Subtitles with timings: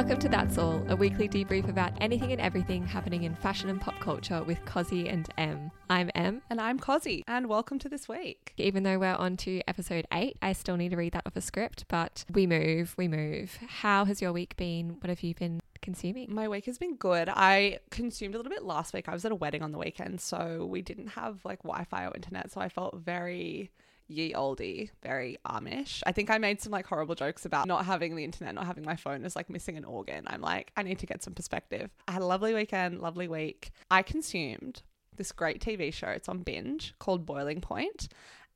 [0.00, 3.78] Welcome to That's All, a weekly debrief about anything and everything happening in fashion and
[3.78, 5.70] pop culture with Cosi and Em.
[5.90, 6.40] I'm Em.
[6.48, 8.54] And I'm Cosi, and welcome to this week.
[8.56, 11.42] Even though we're on to episode eight, I still need to read that off a
[11.42, 13.58] script, but we move, we move.
[13.68, 14.96] How has your week been?
[15.00, 16.34] What have you been consuming?
[16.34, 17.28] My week has been good.
[17.28, 19.06] I consumed a little bit last week.
[19.06, 22.06] I was at a wedding on the weekend, so we didn't have like Wi Fi
[22.06, 23.70] or internet, so I felt very
[24.10, 26.02] ye oldie, very Amish.
[26.04, 28.84] I think I made some like horrible jokes about not having the internet, not having
[28.84, 30.24] my phone as like missing an organ.
[30.26, 31.90] I'm like, I need to get some perspective.
[32.08, 33.70] I had a lovely weekend, lovely week.
[33.90, 34.82] I consumed
[35.16, 36.08] this great TV show.
[36.08, 38.08] It's on binge called Boiling Point.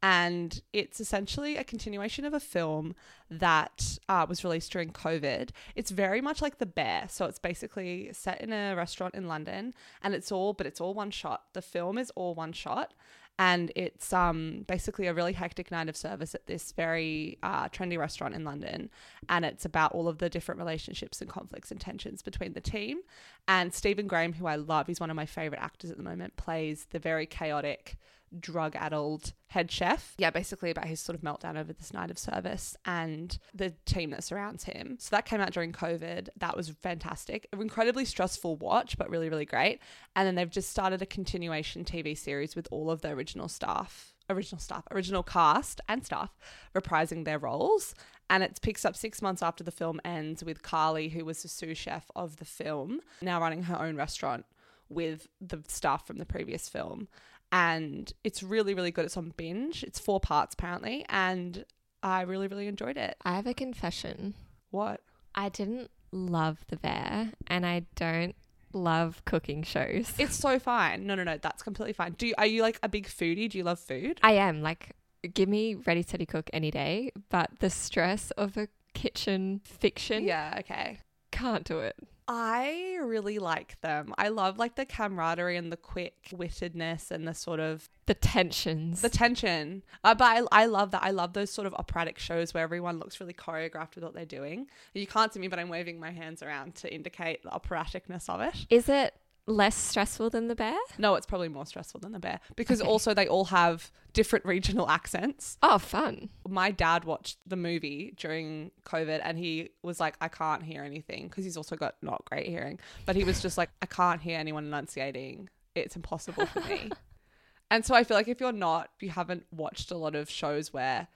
[0.02, 2.94] And it's essentially a continuation of a film
[3.30, 5.48] that uh, was released during COVID.
[5.76, 7.06] It's very much like The Bear.
[7.08, 10.92] So it's basically set in a restaurant in London and it's all, but it's all
[10.92, 11.44] one shot.
[11.54, 12.92] The film is all one shot
[13.38, 17.98] and it's um, basically a really hectic night of service at this very uh, trendy
[17.98, 18.90] restaurant in London,
[19.28, 23.00] and it's about all of the different relationships and conflicts and tensions between the team.
[23.48, 26.36] And Stephen Graham, who I love, he's one of my favorite actors at the moment,
[26.36, 27.96] plays the very chaotic
[28.40, 30.14] drug addled head chef.
[30.18, 34.10] Yeah, basically about his sort of meltdown over this night of service and the team
[34.10, 34.96] that surrounds him.
[34.98, 36.28] So that came out during COVID.
[36.36, 37.48] That was fantastic.
[37.52, 39.80] An incredibly stressful watch, but really, really great.
[40.16, 44.14] And then they've just started a continuation TV series with all of the original staff
[44.30, 46.30] original staff, original cast and staff
[46.74, 47.94] reprising their roles.
[48.30, 51.48] And it picks up six months after the film ends with Carly, who was the
[51.48, 54.46] sous chef of the film, now running her own restaurant
[54.88, 57.08] with the staff from the previous film
[57.54, 59.04] and it's really really good.
[59.06, 59.84] It's on binge.
[59.84, 61.64] It's four parts apparently, and
[62.02, 63.16] I really really enjoyed it.
[63.24, 64.34] I have a confession.
[64.70, 65.00] What?
[65.36, 68.34] I didn't love The Bear, and I don't
[68.72, 70.12] love cooking shows.
[70.18, 71.06] It's so fine.
[71.06, 72.12] No, no, no, that's completely fine.
[72.18, 73.48] Do you, are you like a big foodie?
[73.48, 74.18] Do you love food?
[74.22, 74.62] I am.
[74.62, 74.96] Like,
[75.32, 77.12] give me ready, steady, cook any day.
[77.30, 80.98] But the stress of a kitchen fiction, Yeah, okay.
[81.30, 81.96] can't do it.
[82.26, 84.14] I really like them.
[84.16, 89.02] I love like the camaraderie and the quick wittedness and the sort of The tensions.
[89.02, 89.82] the tension.
[90.02, 91.02] Uh, but I, I love that.
[91.02, 94.24] I love those sort of operatic shows where everyone looks really choreographed with what they're
[94.24, 94.68] doing.
[94.94, 98.40] You can't see me, but I'm waving my hands around to indicate the operaticness of
[98.40, 98.66] it.
[98.70, 99.14] Is it
[99.46, 100.76] less stressful than The Bear?
[100.98, 102.88] No, it's probably more stressful than the bear because Okay.
[102.88, 105.58] also they all have different regional accents.
[105.62, 106.30] Oh, fun.
[106.48, 111.28] My dad watched the movie during COVID and he was like, I can't hear anything
[111.28, 112.78] because he's also got not great hearing.
[113.06, 115.48] But he was just like, I can't hear anyone enunciating.
[115.74, 116.90] It's impossible for me.
[117.70, 120.30] and so I feel like if you're not, if you haven't watched a lot of
[120.30, 121.08] shows where,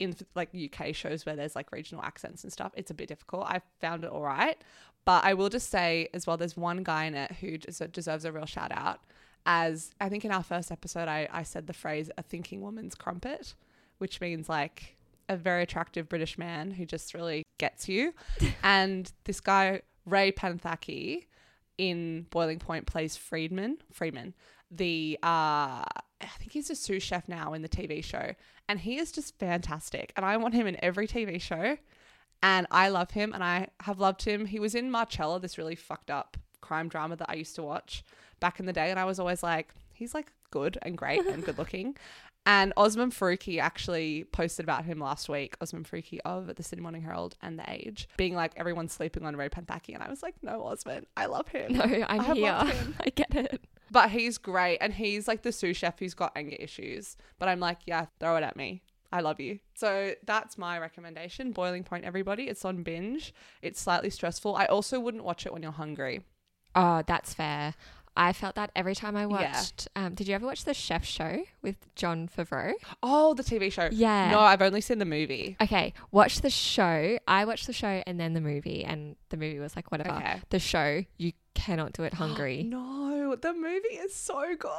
[0.00, 3.44] in like UK shows where there's like regional accents and stuff, it's a bit difficult.
[3.44, 4.56] I found it all right.
[5.04, 8.24] But I will just say as well, there's one guy in it who des- deserves
[8.24, 9.00] a real shout out.
[9.46, 12.94] As I think in our first episode, I, I said the phrase a thinking woman's
[12.94, 13.54] crumpet,
[13.98, 14.96] which means like
[15.28, 18.12] a very attractive British man who just really gets you.
[18.62, 21.24] and this guy, Ray Panthaki,
[21.78, 23.78] in Boiling Point plays Freeman.
[23.90, 24.34] Freeman,
[24.70, 25.82] the uh,
[26.20, 28.34] I think he's a sous chef now in the TV show,
[28.68, 30.12] and he is just fantastic.
[30.14, 31.78] And I want him in every TV show,
[32.42, 34.46] and I love him, and I have loved him.
[34.46, 38.04] He was in Marcella, this really fucked up crime drama that I used to watch
[38.38, 41.44] back in the day, and I was always like, he's like good and great and
[41.44, 41.96] good looking.
[42.46, 47.02] And Osman Faruqi actually posted about him last week, Osman Faruqi of the Sydney Morning
[47.02, 49.92] Herald and The Age, being like, everyone's sleeping on Ray Panthaki.
[49.92, 51.74] And I was like, no, Osman, I love him.
[51.74, 52.52] No, I'm I here.
[52.52, 52.94] love him.
[53.00, 53.62] I get it.
[53.90, 54.78] But he's great.
[54.78, 57.16] And he's like the sous chef who's got anger issues.
[57.38, 58.82] But I'm like, yeah, throw it at me.
[59.12, 59.58] I love you.
[59.74, 61.52] So that's my recommendation.
[61.52, 62.44] Boiling Point, everybody.
[62.44, 63.34] It's on binge.
[63.62, 64.54] It's slightly stressful.
[64.56, 66.20] I also wouldn't watch it when you're hungry.
[66.76, 67.74] Oh, that's fair.
[68.16, 69.26] I felt that every time I Yeah.
[69.26, 69.88] watched.
[69.96, 72.72] Um, did you ever watch the Chef Show with Jon Favreau?
[73.02, 73.88] Oh, the TV show.
[73.92, 74.30] Yeah.
[74.30, 75.56] No, I've only seen the movie.
[75.60, 77.18] Okay, watch the show.
[77.26, 80.16] I watched the show and then the movie, and the movie was like whatever.
[80.18, 80.40] Okay.
[80.50, 82.62] The show, you cannot do it hungry.
[82.68, 84.70] No, the movie is so good.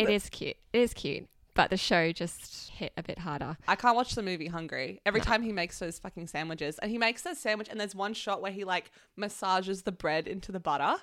[0.00, 0.56] It is cute.
[0.72, 3.56] It is cute, but the show just hit a bit harder.
[3.68, 5.00] I can't watch the movie hungry.
[5.04, 5.24] Every No.
[5.24, 8.40] time he makes those fucking sandwiches, and he makes the sandwich, and there's one shot
[8.42, 10.96] where he like massages the bread into the butter,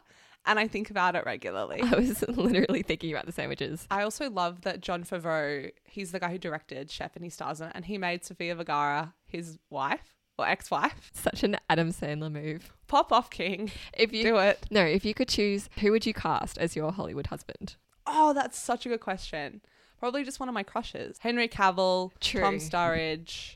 [0.46, 1.82] and I think about it regularly.
[1.82, 3.86] I was literally thinking about the sandwiches.
[3.92, 7.62] I also love that Jon Favreau, he's the guy who directed Chef and he stars
[7.62, 11.10] in it, and he made Sofia Vergara his wife or ex wife.
[11.14, 12.74] Such an Adam Sandler move.
[12.88, 13.72] Pop off, King.
[13.94, 14.66] If you Do it.
[14.72, 17.76] no, if you could choose, who would you cast as your Hollywood husband?
[18.06, 19.60] Oh, that's such a good question.
[20.00, 21.18] Probably just one of my crushes.
[21.20, 22.42] Henry Cavill, True.
[22.42, 23.56] Tom Sturridge.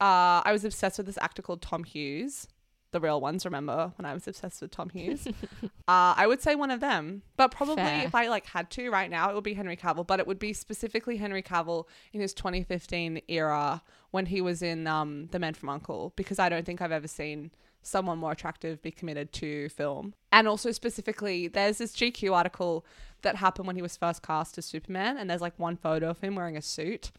[0.00, 2.48] Uh, I was obsessed with this actor called Tom Hughes.
[2.90, 5.26] The real ones, remember when I was obsessed with Tom Hughes?
[5.62, 8.04] uh, I would say one of them, but probably Fair.
[8.04, 10.06] if I like had to right now, it would be Henry Cavill.
[10.06, 14.86] But it would be specifically Henry Cavill in his 2015 era when he was in
[14.86, 17.50] um, The Man from Uncle, because I don't think I've ever seen
[17.82, 20.14] someone more attractive be committed to film.
[20.30, 22.84] And also specifically, there's this GQ article
[23.22, 26.20] that happened when he was first cast as Superman, and there's like one photo of
[26.20, 27.10] him wearing a suit.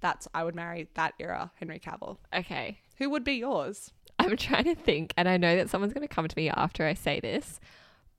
[0.00, 2.18] That's I would marry that era Henry Cavill.
[2.34, 2.78] Okay.
[2.98, 3.92] Who would be yours?
[4.18, 6.86] I'm trying to think, and I know that someone's going to come to me after
[6.86, 7.58] I say this,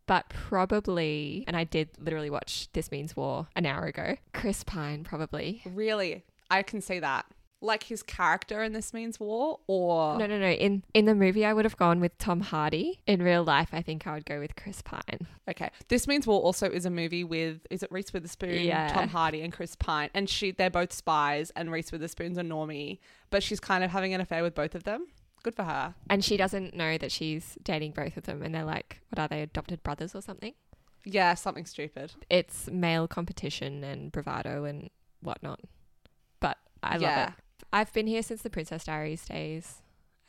[0.05, 4.17] but probably, and I did literally watch This Means War an hour ago.
[4.33, 5.61] Chris Pine, probably.
[5.65, 7.25] Really, I can see that.
[7.63, 10.49] Like his character in This Means War, or No, no, no.
[10.51, 12.99] In in the movie, I would have gone with Tom Hardy.
[13.07, 15.27] In real life, I think I would go with Chris Pine.
[15.49, 15.69] Okay.
[15.87, 18.89] This Means War also is a movie with is it Reese Witherspoon, Yeah.
[18.89, 20.09] Tom Hardy, and Chris Pine.
[20.13, 22.99] And she they're both spies and Reese Witherspoon's a normie,
[23.29, 25.07] but she's kind of having an affair with both of them.
[25.41, 25.95] Good for her.
[26.09, 29.27] And she doesn't know that she's dating both of them, and they're like, what are
[29.27, 30.53] they, adopted brothers or something?
[31.05, 32.13] Yeah, something stupid.
[32.29, 34.89] It's male competition and bravado and
[35.21, 35.59] whatnot.
[36.39, 37.27] But I love Yeah.
[37.27, 37.33] it.
[37.71, 39.81] I've been here since the Princess Diaries days.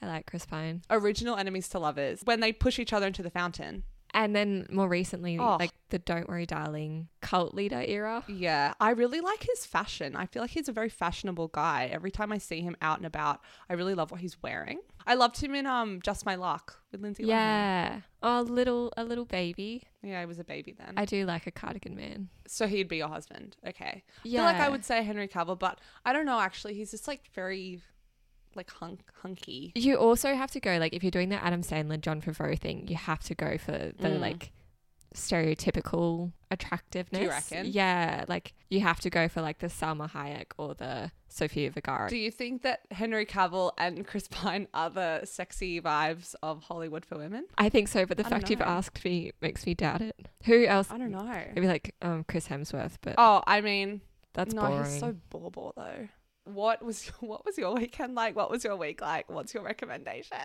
[0.03, 0.82] I like Chris Pine.
[0.91, 2.21] Original enemies to lovers.
[2.25, 3.85] When they push each other into the fountain.
[4.12, 5.56] And then more recently, Oh.
[5.59, 8.23] like the Don't Worry Darling cult leader era.
[8.29, 10.15] Yeah, I really like his fashion.
[10.15, 11.88] I feel like he's a very fashionable guy.
[11.91, 14.79] Every time I see him out and about, I really love what he's wearing.
[15.06, 17.29] I loved him in um Just My Luck with Lindsay Lohan.
[17.29, 18.01] Yeah.
[18.23, 19.83] Oh, little a little baby.
[20.03, 20.95] Yeah, I was a baby then.
[20.97, 22.29] I do like a cardigan man.
[22.47, 23.56] so he'd be your husband.
[23.67, 24.03] Okay.
[24.23, 24.45] Yeah.
[24.45, 26.75] I feel like I would say Henry Cavill, but I don't know actually.
[26.75, 27.81] He's just like very
[28.55, 29.73] like hunk hunky.
[29.75, 32.87] You also have to go like if you're doing the Adam Sandler Jon Favreau thing,
[32.89, 34.21] you have to go for the Mm.
[34.21, 34.53] like
[35.15, 37.19] stereotypical attractiveness.
[37.19, 37.67] Do you reckon?
[37.73, 42.09] Yeah, like you have to go for like the Salma Hayek or the Sofia Vergara.
[42.09, 47.05] Do you think that Henry Cavill and Chris Pine are the sexy vibes of Hollywood
[47.05, 47.47] for women?
[47.59, 50.29] I think so, but the fact you've asked me makes me doubt it.
[50.45, 50.91] Who else?
[50.91, 51.23] I don't know.
[51.55, 54.01] Maybe like um Chris Hemsworth, but Oh, I mean,
[54.33, 54.85] that's no, boring.
[54.85, 56.09] he's so bore bore though.
[56.44, 58.37] What was what was your weekend like?
[58.37, 59.31] What was your week like?
[59.31, 60.38] What's your recommendation?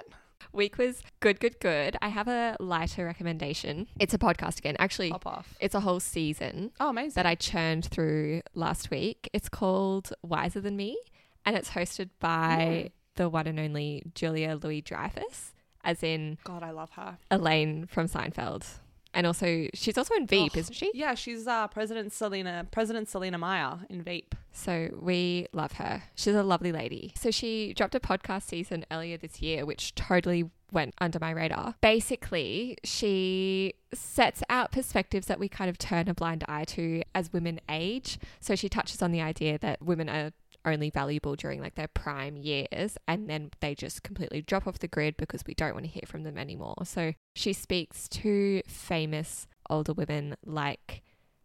[0.53, 1.97] Week was good, good, good.
[2.01, 3.87] I have a lighter recommendation.
[3.99, 4.77] It's a podcast again.
[4.79, 5.55] Actually, Pop off.
[5.59, 7.13] it's a whole season Oh, amazing.
[7.15, 9.29] that I churned through last week.
[9.33, 10.97] It's called Wiser Than Me,
[11.45, 12.57] and it's hosted by
[12.87, 12.91] Mm.
[13.15, 15.53] the one and only Julia Louis Dreyfus,
[15.83, 17.17] as in God, I love her.
[17.29, 18.65] Elaine from Seinfeld.
[19.13, 20.91] And also, she's also in Veep, Oh, isn't she?
[20.94, 24.35] Yeah, she's uh, President Selena President Selina Meyer in Veep.
[24.51, 26.03] So we love her.
[26.15, 27.13] She's a lovely lady.
[27.15, 31.73] So she dropped a podcast season earlier this year, which totally went under my radar.
[31.81, 37.33] Basically, she sets out perspectives that we kind of turn a blind eye to as
[37.33, 38.19] women age.
[38.39, 40.31] So she touches on the idea that women are
[40.69, 44.88] only valuable during like their prime years and then they just completely drop off the
[44.88, 46.75] grid because we don't want to hear from them anymore.
[46.83, 51.01] So she speaks to famous older women like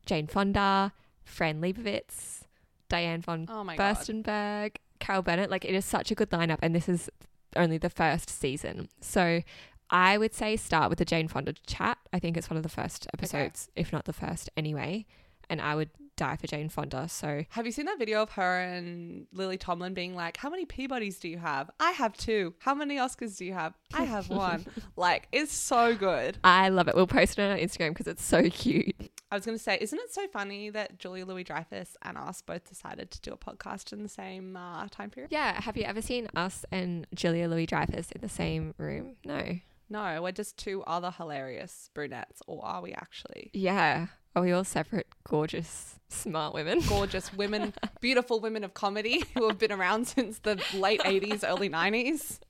[0.06, 0.92] Jane Fonda,
[1.24, 2.42] Fran Lebowitz,
[2.88, 3.96] Diane von Oh my god.
[3.96, 5.50] Furstenberg, Carol Burnett.
[5.50, 7.10] Like it is such a good lineup, and this is
[7.56, 8.88] only the first season.
[9.00, 9.42] So
[9.90, 11.98] I would say start with the Jane Fonda chat.
[12.12, 15.06] I think it's one of the first episodes, if not the first anyway.
[15.50, 17.08] And I would die for Jane Fonda.
[17.08, 20.66] So Have you seen that video of her and Lily Tomlin being like, How many
[20.66, 21.70] Peabodys do you have?
[21.80, 22.54] I have two.
[22.58, 23.74] How many Oscars do you have?
[23.92, 24.66] I have one.
[24.96, 26.38] like, it's so good.
[26.44, 26.94] I love it.
[26.94, 28.94] We'll post it on our Instagram because it's so cute.
[29.30, 32.40] I was going to say, isn't it so funny that Julia Louis Dreyfus and us
[32.40, 35.32] both decided to do a podcast in the same uh, time period?
[35.32, 35.60] Yeah.
[35.60, 39.16] Have you ever seen us and Julia Louis Dreyfus in the same room?
[39.24, 39.58] No.
[39.88, 43.50] No, we're just two other hilarious brunettes, or are we actually?
[43.52, 44.06] Yeah.
[44.36, 46.80] Are we all separate, gorgeous, smart women?
[46.88, 51.70] Gorgeous women, beautiful women of comedy who have been around since the late 80s, early
[51.70, 52.40] 90s.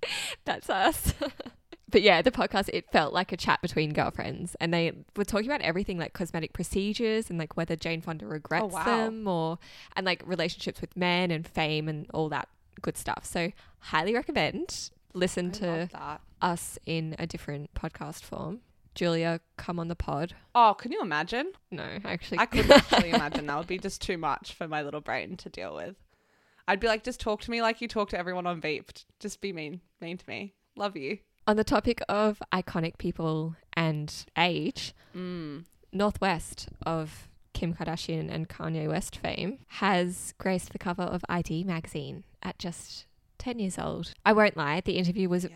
[0.47, 1.13] That's us.
[1.91, 4.57] but yeah, the podcast, it felt like a chat between girlfriends.
[4.61, 8.65] And they were talking about everything like cosmetic procedures and like whether Jane Fonda regrets
[8.65, 8.85] oh, wow.
[8.85, 9.59] them or,
[9.95, 12.49] and like relationships with men and fame and all that
[12.81, 13.27] good stuff.
[13.27, 14.91] So, highly recommend.
[15.13, 18.63] Listen I to us in a different podcast form.
[18.95, 20.35] Julia, come on the pod.
[20.55, 21.53] Oh, can you imagine?
[21.71, 25.01] No, actually, I couldn't actually imagine that would be just too much for my little
[25.01, 25.97] brain to deal with.
[26.69, 28.91] I'd be like, just talk to me like you talk to everyone on Veep.
[29.21, 30.55] Just be mean, mean to me.
[30.77, 31.19] Love you.
[31.47, 35.65] on the topic of iconic people and age, Mm.
[35.93, 41.63] North West of Kim Kardashian and Kanye West fame has graced the cover of i-D
[41.65, 43.07] magazine at just
[43.39, 44.13] 10 years old.
[44.25, 45.51] I won't lie, the interview was Yeah.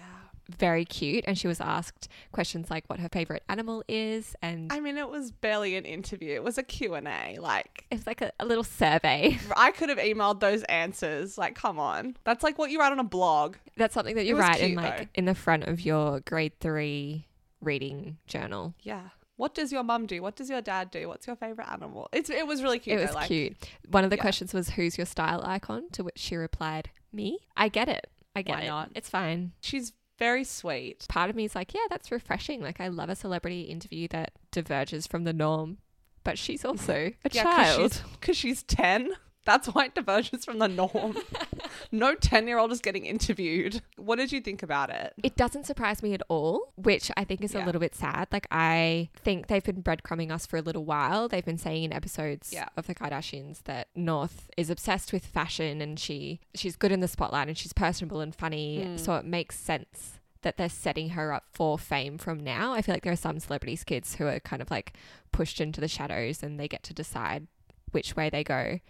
[0.49, 4.81] Very cute and she was asked questions like what her favorite animal is and I
[4.81, 6.35] mean, it was barely an interview.
[6.35, 7.39] It was a Q&A.
[7.39, 9.39] Like, it was like a, a little survey.
[9.57, 11.39] I could have emailed those answers.
[11.39, 12.17] Like, come on.
[12.25, 13.57] That's like what you write on a blog.
[13.77, 15.07] That's something that you write in like though.
[15.15, 17.27] in the front of your grade 3
[17.61, 18.75] reading journal.
[18.83, 19.03] Yeah.
[19.37, 20.21] What does your mum do?
[20.21, 21.07] What does your dad do?
[21.09, 22.09] What's your favorite animal?
[22.13, 22.95] It's it was really cute.
[22.95, 23.57] it though, was like, cute.
[23.89, 24.23] One of the yeah.
[24.23, 28.09] questions was who's your style icon to which she replied, "Me." I get it.
[28.35, 28.67] I get Why it.
[28.67, 28.91] not?
[28.97, 29.53] It's fine.
[29.61, 31.07] She's very sweet.
[31.09, 32.61] Part of me is like, yeah, that's refreshing.
[32.61, 35.79] Like, I love a celebrity interview that diverges from the norm,
[36.25, 38.03] but she's also a Yeah, child.
[38.21, 39.13] because she's, 10.
[39.49, 41.17] That's why it diverges from the norm.
[41.91, 43.81] no 10 year old is getting interviewed.
[43.97, 45.15] What did you think about it?
[45.23, 48.29] It doesn't surprise me at all, which I think is a little bit sad.
[48.31, 51.29] Like, I think they've been breadcrumbing us for a little while.
[51.29, 52.69] They've been saying in episodes Yeah.
[52.77, 57.09] of the Kardashians that North is obsessed with fashion and she she's good in the
[57.09, 58.85] spotlight and she's personable and funny.
[58.85, 59.01] Mm.
[59.01, 62.75] So it makes sense that they're setting her up for fame from now.
[62.75, 64.93] I feel like there are some celebrities' kids who are kind of like
[65.33, 67.47] pushed into the shadows and they get to decide
[67.93, 68.81] which way they go.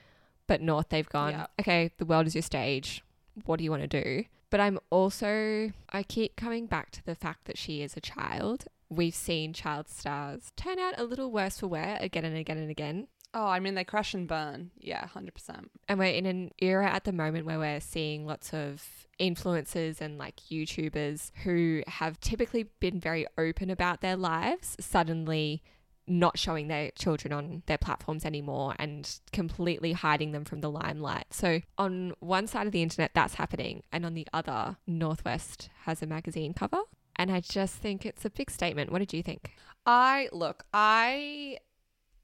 [0.49, 1.47] But North, they've gone, Yeah.
[1.61, 3.05] okay, the world is your stage.
[3.45, 4.25] What do you want to do?
[4.51, 8.65] But I'm also, I keep coming back to the fact that she is a child.
[8.89, 12.71] We've seen child stars turn out a little worse for wear again and again and
[12.71, 13.09] again.
[13.35, 14.71] Oh, I mean, they crash and burn.
[14.79, 15.69] Yeah, 100%.
[15.87, 20.17] And we're in an era at the moment where we're seeing lots of influencers and
[20.17, 25.63] like YouTubers who have typically been very open about their lives suddenly
[26.09, 31.27] not showing their children on their platforms anymore and completely hiding them from the limelight.
[31.31, 35.71] So on one side of the internet that's happening and on the other North West
[35.83, 36.81] has a magazine cover
[37.17, 38.93] and I just think it's a big statement.
[38.93, 39.53] What did you think?
[39.85, 41.59] I look, I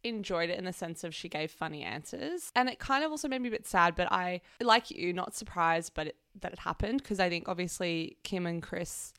[0.04, 3.26] enjoyed it in the sense of she gave funny answers and it kind of also
[3.26, 6.58] made me a bit sad but i like you not surprised but it, that it
[6.58, 9.14] happened because i think obviously kim and kris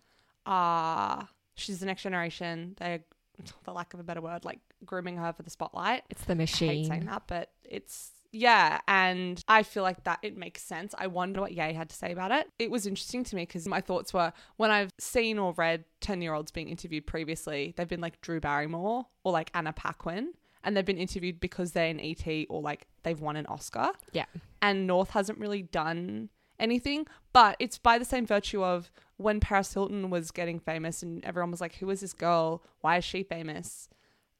[0.45, 2.99] are she's the next generation they're
[3.63, 6.45] for lack of a better word like grooming her for the spotlight It's the I
[6.45, 10.93] hate saying that, but it's yeah, and I feel like that it makes sense.
[10.97, 12.49] I wonder what Ye had to say about it.
[12.59, 16.21] It was interesting to me because my thoughts were when I've seen or read ten
[16.21, 20.33] year olds being interviewed previously, they've been like Drew Barrymore or like Anna Paquin,
[20.65, 23.91] and they've been interviewed because they're in ET or like they've won an Oscar.
[24.11, 24.25] Yeah.
[24.61, 29.73] and North hasn't really done anything, but it's by the same virtue of when Paris
[29.73, 32.63] Hilton was getting famous and everyone was like, "Who is this girl?
[32.81, 33.89] Why is she famous?"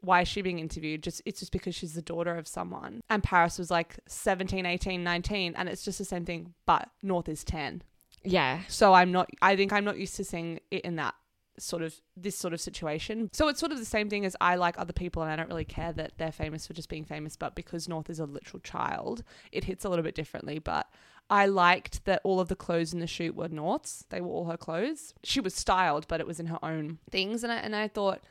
[0.01, 3.23] why is she being interviewed just it's just because she's the daughter of someone and
[3.23, 7.43] paris was like 17 18 19 and it's just the same thing but north is
[7.43, 7.81] 10
[8.23, 8.59] Yeah.
[8.67, 11.15] so i'm not i think i'm not used to seeing it in that
[11.57, 14.55] sort of this sort of situation so it's sort of the same thing as i
[14.55, 17.35] like other people and i don't really care that they're famous for just being famous
[17.35, 20.87] but because north is a literal child it hits a little bit differently but
[21.29, 24.05] I liked that all of the clothes in the shoot were North's.
[24.09, 25.13] They were all her clothes.
[25.23, 27.43] She was styled, but it was in her own things.
[27.43, 28.23] And I, and I thought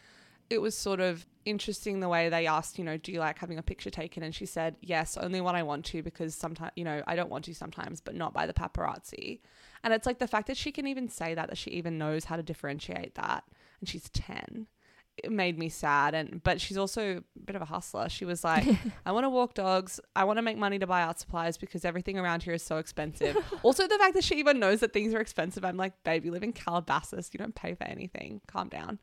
[0.50, 3.58] it was sort of interesting the way they asked, you know, do you like having
[3.58, 4.22] a picture taken?
[4.22, 7.30] And she said, yes, only when I want to, because sometimes, you know, I don't
[7.30, 9.40] want to sometimes, but not by the paparazzi.
[9.82, 12.24] And it's like the fact that she can even say that, that she even knows
[12.24, 13.44] how to differentiate that.
[13.80, 14.66] And she's 10.
[15.16, 16.14] It made me sad.
[16.14, 18.08] And, but she's also a bit of a hustler.
[18.08, 18.66] She was like,
[19.06, 20.00] I want to walk dogs.
[20.16, 22.78] I want to make money to buy art supplies because everything around here is so
[22.78, 23.36] expensive.
[23.62, 25.64] also, the fact that she even knows that things are expensive.
[25.64, 27.30] I'm like, babe, you live in Calabasas.
[27.32, 28.40] You don't pay for anything.
[28.46, 28.98] Calm down.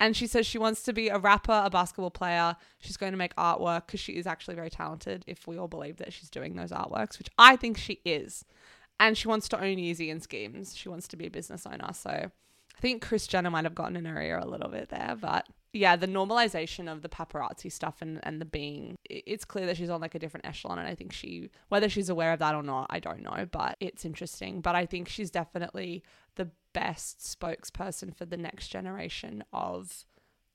[0.00, 2.56] And she says she wants to be a rapper, a basketball player.
[2.78, 5.96] She's going to make artwork because she is actually very talented, if we all believe
[5.96, 8.44] that she's doing those artworks, which I think she is.
[9.00, 10.76] And she wants to own Yeezy and Skims.
[10.76, 11.92] She wants to be a business owner.
[11.92, 12.30] So
[12.78, 15.16] I think Kris Jenner might have gotten in her ear a little bit there.
[15.20, 19.76] But yeah, the normalization of the paparazzi stuff and, and the being, it's clear that
[19.76, 20.78] she's on like a different echelon.
[20.78, 23.46] And I think she, whether she's aware of that or not, I don't know.
[23.50, 24.60] But it's interesting.
[24.60, 26.04] But I think she's definitely
[26.36, 30.04] the best spokesperson for the next generation of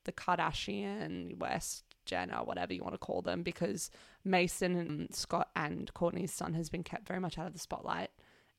[0.04, 3.90] the Kardashian, West, Jenner, whatever you want to call them, because
[4.24, 8.10] Mason and Scott and Courtney's son has been kept very much out of the spotlight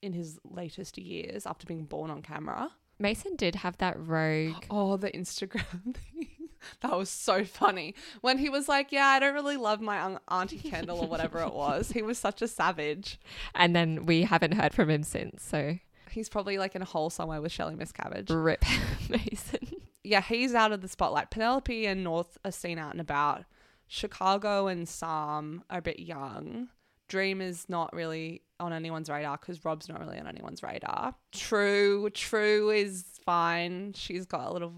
[0.02, 2.70] in his latest years after being born on camera.
[2.98, 4.64] Mason did have that rogue.
[4.70, 6.28] Oh, the Instagram thing.
[6.80, 7.94] That was so funny.
[8.22, 11.40] When he was like, Yeah, I don't really love my un- Auntie Kendall or whatever
[11.40, 11.92] it was.
[11.92, 13.20] He was such a savage.
[13.54, 15.42] And then we haven't heard from him since.
[15.44, 15.78] So
[16.10, 18.30] He's probably like in a hole somewhere with Shelly Miscavige.
[18.30, 18.64] rip
[19.08, 19.68] Mason.
[20.02, 21.30] yeah, he's out of the spotlight.
[21.30, 23.44] Penelope and North are seen out and about.
[23.86, 26.68] Chicago and Sam are a bit young.
[27.08, 31.14] Dream is not really on anyone's radar because Rob's not really on anyone's radar.
[31.32, 33.92] True, True is fine.
[33.94, 34.74] She's got a little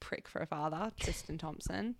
[0.00, 1.96] prick for a father, Tristan Thompson.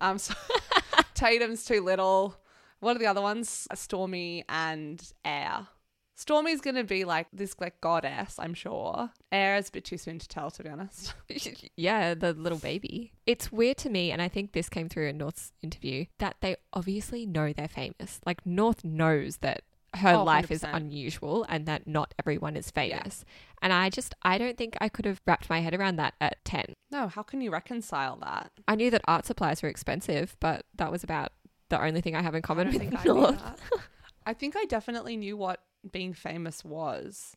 [0.00, 0.34] Um, so
[1.14, 2.36] Tatum's too little.
[2.80, 3.66] What are the other ones?
[3.72, 5.68] Stormi and Aire.
[6.16, 9.10] Stormi's gonna be like this like goddess, I'm sure.
[9.30, 11.14] Aire is a bit too soon to tell, to be honest.
[11.76, 13.12] yeah, the little baby.
[13.26, 16.56] It's weird to me, and I think this came through in North's interview, that they
[16.72, 18.20] obviously know they're famous.
[18.24, 19.62] Like, North knows that
[19.96, 23.24] her Oh, life is unusual and that not everyone is famous.
[23.62, 26.44] And I just, I don't think I could have wrapped my head around that at
[26.44, 26.74] 10.
[26.90, 28.52] No, how can you reconcile that?
[28.68, 31.32] I knew that art supplies were expensive, but that was about
[31.68, 33.54] the only thing I have in common I with think I.
[34.26, 37.36] I think I definitely knew what being famous was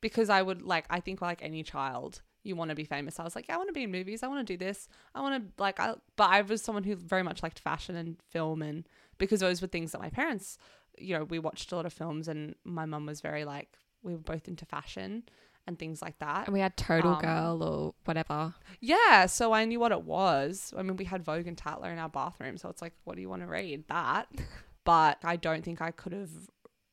[0.00, 3.18] because I would like I think like any child you want to be famous.
[3.18, 4.22] I was like, yeah, I want to be in movies.
[4.22, 4.88] I want to do this.
[5.14, 8.16] I want to like I but I was someone who very much liked fashion and
[8.30, 10.58] film and because those were things that my parents,
[10.98, 13.68] you know, we watched a lot of films and my mum was very like
[14.02, 15.24] we were both into fashion
[15.66, 16.46] and things like that.
[16.46, 18.54] And we had Total Um, Girl or whatever.
[18.80, 20.74] Yeah, so I knew what it was.
[20.76, 23.22] I mean, we had Vogue and Tatler in our bathroom, so it's like, what do
[23.22, 23.84] you want to read?
[23.88, 24.28] That.
[24.84, 26.30] but I don't think I could have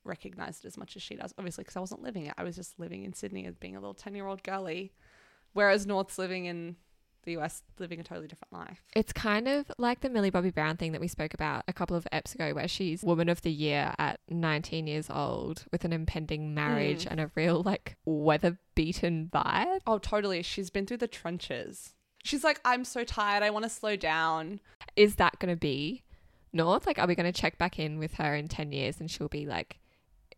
[0.03, 2.33] recognized it as much as she does, obviously, because I wasn't living it.
[2.37, 4.93] I was just living in Sydney as being a little 10 year old girly,
[5.53, 6.77] whereas North's living in
[7.23, 8.81] the US, living a totally different life.
[8.95, 11.95] It's kind of like the Millie Bobby Brown thing that we spoke about a couple
[11.95, 15.93] of eps ago, where she's Woman of the Year at 19 years old with an
[15.93, 17.11] impending marriage Mm.
[17.11, 19.79] and a real like weather beaten vibe.
[19.85, 20.41] Oh, totally.
[20.43, 21.93] She's been through the trenches.
[22.23, 23.43] She's like, I'm so tired.
[23.43, 24.59] I want to slow down.
[24.95, 26.03] Is that going to be
[26.53, 26.85] North?
[26.85, 29.27] Like, are we going to check back in with her in 10 years and she'll
[29.27, 29.79] be like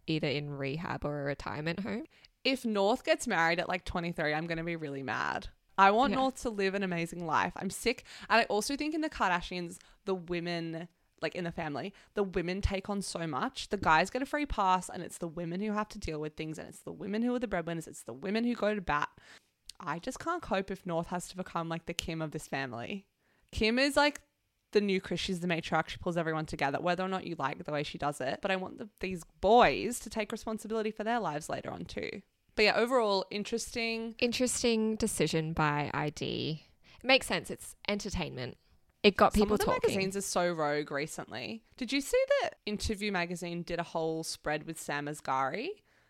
[0.08, 2.04] either in rehab or a retirement home?
[2.46, 5.48] if North gets married at like 23, I'm going to be really mad.
[5.78, 6.18] I want Yeah.
[6.18, 7.54] North to live an amazing life.
[7.56, 8.04] I'm sick.
[8.30, 10.88] And I also think in the Kardashians, the women,
[11.22, 13.70] like in the family, the women take on so much.
[13.70, 16.36] The guys get a free pass, and it's the women who have to deal with
[16.36, 18.82] things, and it's the women who are the breadwinners, it's the women who go to
[18.82, 19.10] bat.
[19.80, 23.06] I just can't cope if North has to become like the Kim of this family.
[23.52, 24.22] Kim is like
[24.72, 25.20] the new Kris.
[25.20, 25.90] She's the matriarch.
[25.90, 28.40] She pulls everyone together, whether or not you like the way she does it.
[28.42, 32.22] But I want the, these boys to take responsibility for their lives later on too.
[32.56, 34.16] But yeah, overall interesting.
[34.20, 36.64] Interesting decision by i-D.
[37.04, 37.50] It makes sense.
[37.50, 38.58] It's entertainment.
[39.02, 39.90] It got people Some of the talking.
[39.96, 41.64] magazines are so rogue recently.
[41.76, 45.68] Did you see that Interview magazine did a whole spread with Sam Asghari,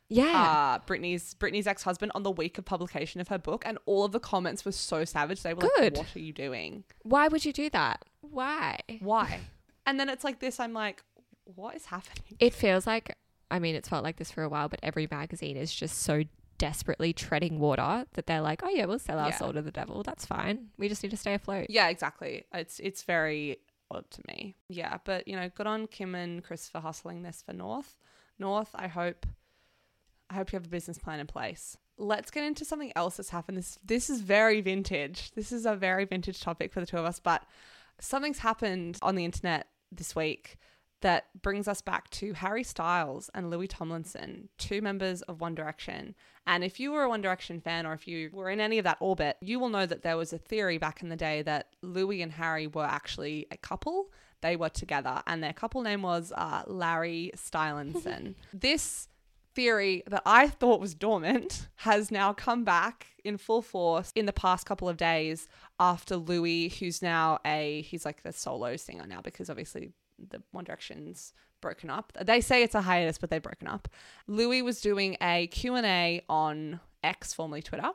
[0.09, 0.77] yeah.
[0.77, 4.05] uh, Britney's Britney's ex husband, on the week of publication of her book, and all
[4.05, 5.41] of the comments were so savage.
[5.41, 5.95] They were Good.
[5.95, 6.83] like, "What are you doing?
[7.01, 8.05] Why would you do that?
[8.21, 8.77] Why?
[8.99, 9.39] Why?"
[9.87, 10.59] and then it's like this.
[10.59, 11.03] I'm like,
[11.45, 13.15] "What is happening?" It feels like,
[13.53, 16.23] I mean, it's felt like this for a while, but every magazine is just so
[16.57, 19.37] desperately treading water that they're like, oh, yeah, we'll sell our Yeah.
[19.37, 20.01] soul to the devil.
[20.03, 20.69] That's fine.
[20.77, 21.67] We just need to stay afloat.
[21.69, 22.45] Yeah, exactly.
[22.53, 23.57] It's it's very
[23.91, 24.55] odd to me.
[24.69, 27.97] Yeah, but you know, good on Kim and Kris for hustling this for North.
[28.39, 29.25] North, I hope
[30.29, 31.77] I hope you have a business plan in place.
[31.97, 33.57] Let's get into something else that's happened.
[33.57, 35.31] This this is very vintage.
[35.35, 37.43] This is a very vintage topic for the two of us, but
[37.99, 40.57] something's happened on the internet this week
[41.03, 46.15] that brings us back to Harry Styles and Louis Tomlinson, two members of One Direction.
[46.47, 48.85] And if you were a One Direction fan or if you were in any of
[48.85, 51.67] that orbit, you will know that there was a theory back in the day that
[51.81, 54.11] Louis and Harry were actually a couple.
[54.41, 58.35] They were together, and their couple name was uh, Larry Stylinson.
[58.53, 59.07] this
[59.53, 64.33] theory that I thought was dormant has now come back in full force in the
[64.33, 65.47] past couple of days
[65.79, 69.93] after Louis, who's now a he's like the solo singer now because obviously
[70.29, 72.13] the One Direction's broken up.
[72.21, 73.87] They say it's a hiatus, but they've broken up.
[74.27, 77.91] Louis was doing a Q&A on X, formerly Twitter,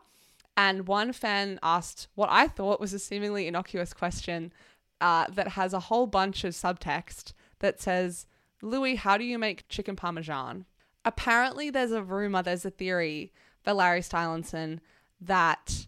[0.56, 4.52] and one fan asked what I thought was a seemingly innocuous question
[5.00, 8.26] uh, that has a whole bunch of subtext that says,
[8.60, 10.64] Louis, how do you make chicken parmesan?
[11.04, 14.80] Apparently, there's a rumor, there's a theory for Larry Stylinson
[15.20, 15.86] that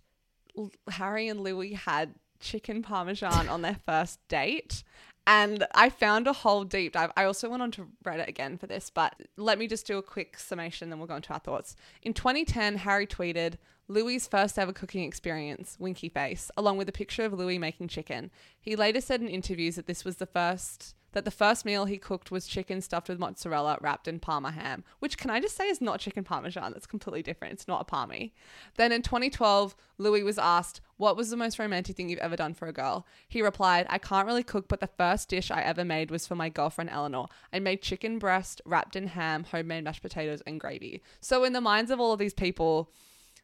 [0.57, 4.83] L- Harry and Louis had chicken parmesan on their first date.
[5.31, 7.13] And I found a whole deep dive.
[7.17, 10.03] I also went on to Reddit again for this, but let me just do a
[10.03, 11.77] quick summation, then we'll go into our thoughts.
[12.03, 13.55] In 2010, Harry tweeted
[13.87, 18.33] Louis' first ever cooking experience, winky face, along with a picture of Louis making chicken.
[18.61, 21.99] He later said in interviews that this was the first that the first meal he
[21.99, 25.69] cooked was chicken stuffed with mozzarella wrapped in parma ham, which can I just say
[25.69, 26.73] is not chicken parmesan.
[26.73, 27.55] That's completely different.
[27.55, 28.33] It's not a parmy.
[28.77, 32.55] Then in 2012, Louis was asked, What was the most romantic thing you've ever done
[32.55, 33.07] for a girl?
[33.29, 36.35] He replied, I can't really cook, but the first dish I ever made was for
[36.35, 37.27] my girlfriend Eleanor.
[37.53, 41.03] I made chicken breast wrapped in ham, homemade mashed potatoes, and gravy.
[41.21, 42.91] So in the minds of all of these people,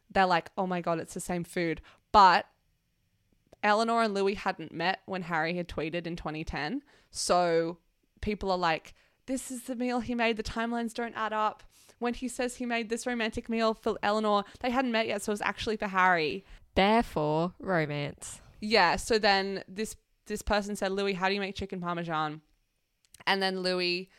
[0.09, 1.81] they're like, oh my God, it's the same food.
[2.11, 2.47] But
[3.67, 6.81] Eleanor and Louis hadn't met when Harry had tweeted in 2010.
[7.11, 7.77] So
[8.21, 8.93] people are like,
[9.25, 10.37] this is the meal he made.
[10.37, 11.63] The timelines don't add up.
[11.99, 15.21] When he says he made this romantic meal for Eleanor, they hadn't met yet.
[15.21, 16.45] So it was actually for Harry.
[16.75, 18.39] Therefore, romance.
[18.61, 18.95] Yeah.
[18.95, 19.95] So then this
[20.27, 22.41] this person said, Louis, how do you make chicken parmesan?
[23.25, 24.09] And then Louis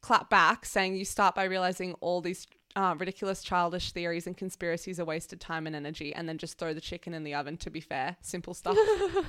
[0.00, 4.98] clapped back, saying, "You start by realizing all these uh, ridiculous, childish theories and conspiracies
[4.98, 7.70] are wasted time and energy, and then just throw the chicken in the oven." To
[7.70, 8.76] be fair, simple stuff.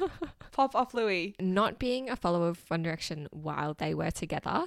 [0.51, 1.36] Pop off, Louis.
[1.39, 4.65] Not being a follower of One Direction while they were together,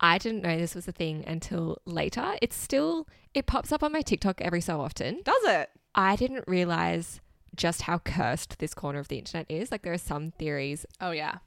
[0.00, 2.36] I didn't know this was a thing until later.
[2.40, 5.22] It's still, it pops up on my TikTok every so often.
[5.24, 5.70] Does it?
[5.94, 7.20] I didn't realize
[7.56, 9.72] just how cursed this corner of the internet is.
[9.72, 10.86] Like, there are some theories.
[11.00, 11.38] Oh yeah.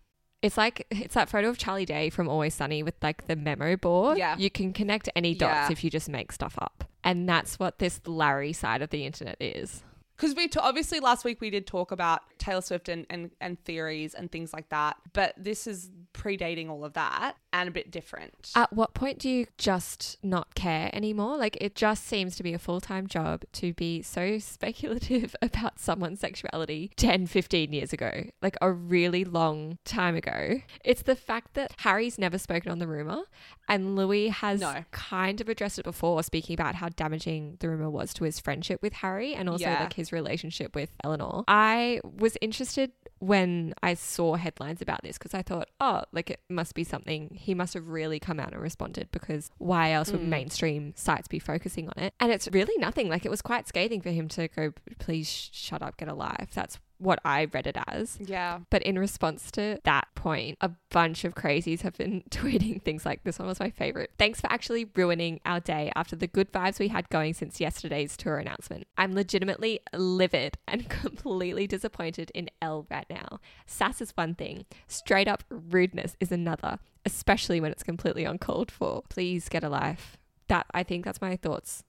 [0.41, 3.75] It's like, it's that photo of Charlie Day from Always Sunny with like the memo
[3.75, 4.17] board.
[4.17, 4.35] Yeah.
[4.37, 5.71] You can connect any dots Yeah.
[5.71, 6.83] if you just make stuff up.
[7.03, 9.83] And that's what this Larry side of the internet is.
[10.21, 13.59] Because we t- obviously last week we did talk about Taylor Swift and, and and
[13.63, 17.89] theories and things like that, but this is predating all of that and a bit
[17.91, 18.51] different.
[18.55, 21.37] At what point do you just not care anymore?
[21.37, 25.79] Like, it just seems to be a full time job to be so speculative about
[25.79, 30.61] someone's sexuality 10, 15 years ago, like a really long time ago.
[30.85, 33.23] It's the fact that Harry's never spoken on the rumor
[33.67, 34.83] and Louis has No.
[34.91, 38.81] kind of addressed it before, speaking about how damaging the rumor was to his friendship
[38.81, 39.79] with Harry and also Yeah.
[39.81, 41.43] like his relationship with Eleanor.
[41.47, 46.39] I was interested when I saw headlines about this because I thought, oh, like it
[46.49, 47.29] must be something.
[47.39, 50.27] He must have really come out and responded because why else would Mm.
[50.27, 52.13] mainstream sites be focusing on it?
[52.19, 53.09] And it's really nothing.
[53.09, 56.13] Like it was quite scathing for him to go, please sh- shut up, get a
[56.13, 56.49] life.
[56.53, 58.17] That's what I read it as.
[58.21, 58.59] yeah.
[58.69, 63.23] But in response to that point, a bunch of crazies have been tweeting things like
[63.23, 64.11] this one was my favorite.
[64.19, 68.15] Thanks for actually ruining our day after the good vibes we had going since yesterday's
[68.15, 68.85] tour announcement.
[68.97, 73.39] I'm legitimately livid and completely disappointed in L right now.
[73.65, 79.01] Sass is one thing, straight up rudeness is another, especially when it's completely uncalled for.
[79.09, 80.17] Please get a life.
[80.47, 81.83] That I think that's my thoughts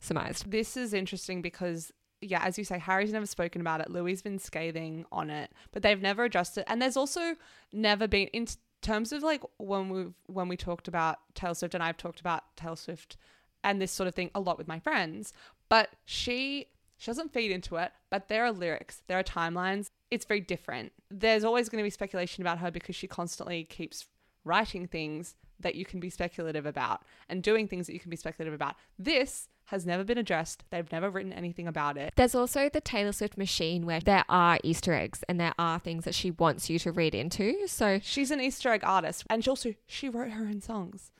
[0.00, 0.50] surmised.
[0.50, 1.90] This is interesting because
[2.24, 3.90] yeah, as you say, Harry's never spoken about it.
[3.90, 6.64] Louis's been scathing on it, but they've never addressed it.
[6.66, 7.36] And there's also
[7.72, 8.46] never been in
[8.82, 12.56] terms of like when we when we talked about Taylor Swift and I've talked about
[12.56, 13.16] Taylor Swift
[13.62, 15.32] and this sort of thing a lot with my friends,
[15.68, 19.88] but she she doesn't feed into it, but there are lyrics, there are timelines.
[20.10, 20.92] It's very different.
[21.10, 24.06] There's always going to be speculation about her because she constantly keeps
[24.44, 28.16] writing things that you can be speculative about and doing things that you can be
[28.16, 28.76] speculative about.
[28.98, 30.64] This has never been addressed.
[30.70, 32.12] They've never written anything about it.
[32.16, 36.04] There's also the Taylor Swift machine where there are Easter eggs and there are things
[36.04, 37.66] that she wants you to read into.
[37.66, 41.10] So She's an Easter egg artist, and she also she wrote her own songs.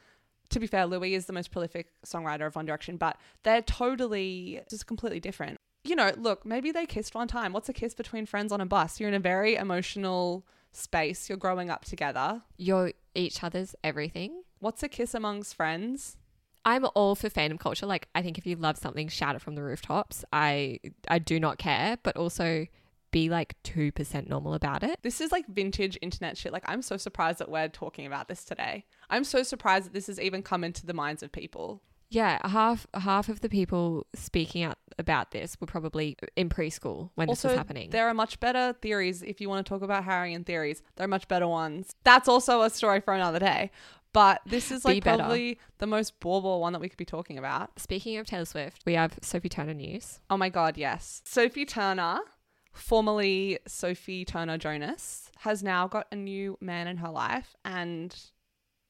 [0.50, 4.60] To be fair, Louis is the most prolific songwriter of One Direction, but they're totally
[4.70, 5.58] just completely different.
[5.84, 7.52] You know, look, maybe they kissed one time.
[7.52, 9.00] What's a kiss between friends on a bus?
[9.00, 11.28] You're in a very emotional space.
[11.28, 12.42] You're growing up together.
[12.56, 14.42] you're each other's everything.
[14.60, 16.16] What's a kiss amongst friends?
[16.64, 17.86] I'm all for fandom culture.
[17.86, 20.24] Like I think if you love something, shout it from the rooftops.
[20.32, 22.66] I I do not care, but also
[23.10, 24.98] be like two percent normal about it.
[25.02, 26.52] This is like vintage internet shit.
[26.52, 28.84] Like, I'm so surprised that we're talking about this today.
[29.08, 31.80] I'm so surprised that this has even come into the minds of people.
[32.10, 37.28] Yeah, half half of the people speaking out about this were probably in preschool when
[37.28, 37.90] this was happening.
[37.90, 39.22] There are much better theories.
[39.22, 41.94] If you want to talk about Harry and theories, there are much better ones.
[42.04, 43.70] That's also a story for another day.
[44.14, 45.18] But this is Be like better.
[45.18, 47.78] probably the most bauble one that we could be talking about.
[47.78, 50.20] Speaking of Taylor Swift, we have Sophie Turner news.
[50.30, 51.20] Oh my God, yes.
[51.26, 52.20] Sophie Turner,
[52.72, 58.16] formerly Sophie Turner Jonas, has now got a new man in her life and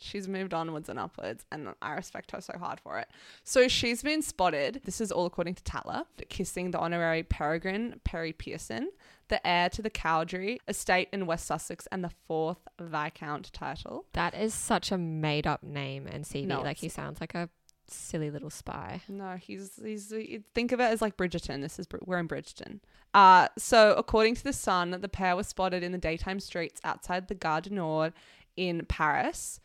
[0.04, 1.44] she's moved onwards and upwards.
[1.50, 3.08] And I respect her so hard for it.
[3.42, 8.32] So she's been spotted, this is all according to Tatler, kissing the honorary peregrine Perry
[8.32, 8.90] Pearson,
[9.28, 14.04] the heir to the Cowdray estate in West Sussex and the fourth Viscount title.
[14.12, 16.46] That is such a made up name and CV.
[16.46, 17.48] No, like he sounds like a
[17.88, 19.02] silly little spy.
[19.08, 20.12] No, he's he's
[20.54, 21.60] think of it as like Bridgerton.
[21.60, 22.80] This is we're in Bridgerton.
[23.12, 27.28] Uh, so according to the Sun, the pair was spotted in the daytime streets outside
[27.28, 28.12] the Gare du Nord
[28.56, 29.60] in Paris,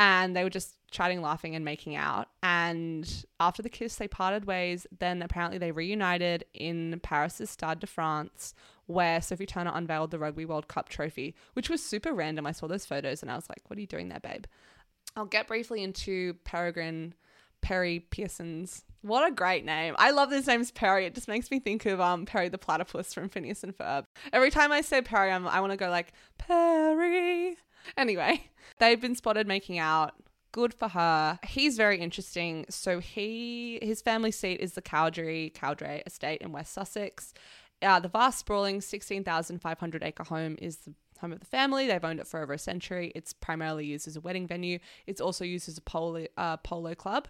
[0.00, 2.28] and they were just chatting, laughing, and making out.
[2.42, 4.86] And after the kiss, they parted ways.
[4.98, 8.54] Then apparently they reunited in Paris's Stade de France,
[8.86, 12.46] where Sophie Turner unveiled the Rugby World Cup trophy, which was super random.
[12.46, 14.46] I saw those photos and I was like, "What are you doing there, babe?"
[15.16, 17.12] I'll get briefly into Peregrine
[17.60, 18.84] Perry Pearson's.
[19.02, 19.96] What a great name.
[19.98, 21.04] I love this name's Perry.
[21.04, 24.06] It just makes me think of um Perry the platypus from Phineas and Ferb.
[24.32, 27.58] Every time I say Perry, I'm, I want to go like, Perry.
[27.96, 30.14] Anyway, they've been spotted making out.
[30.52, 31.38] Good for her.
[31.44, 32.66] He's very interesting.
[32.68, 37.32] So he his family seat is the Cowdrey Cowdray estate in West Sussex.
[37.82, 41.86] Uh, the vast, sprawling 16,500 acre home is the home of the family.
[41.86, 43.12] They've owned it for over a century.
[43.14, 44.78] It's primarily used as a wedding venue.
[45.06, 47.28] It's also used as a polo, uh, polo club.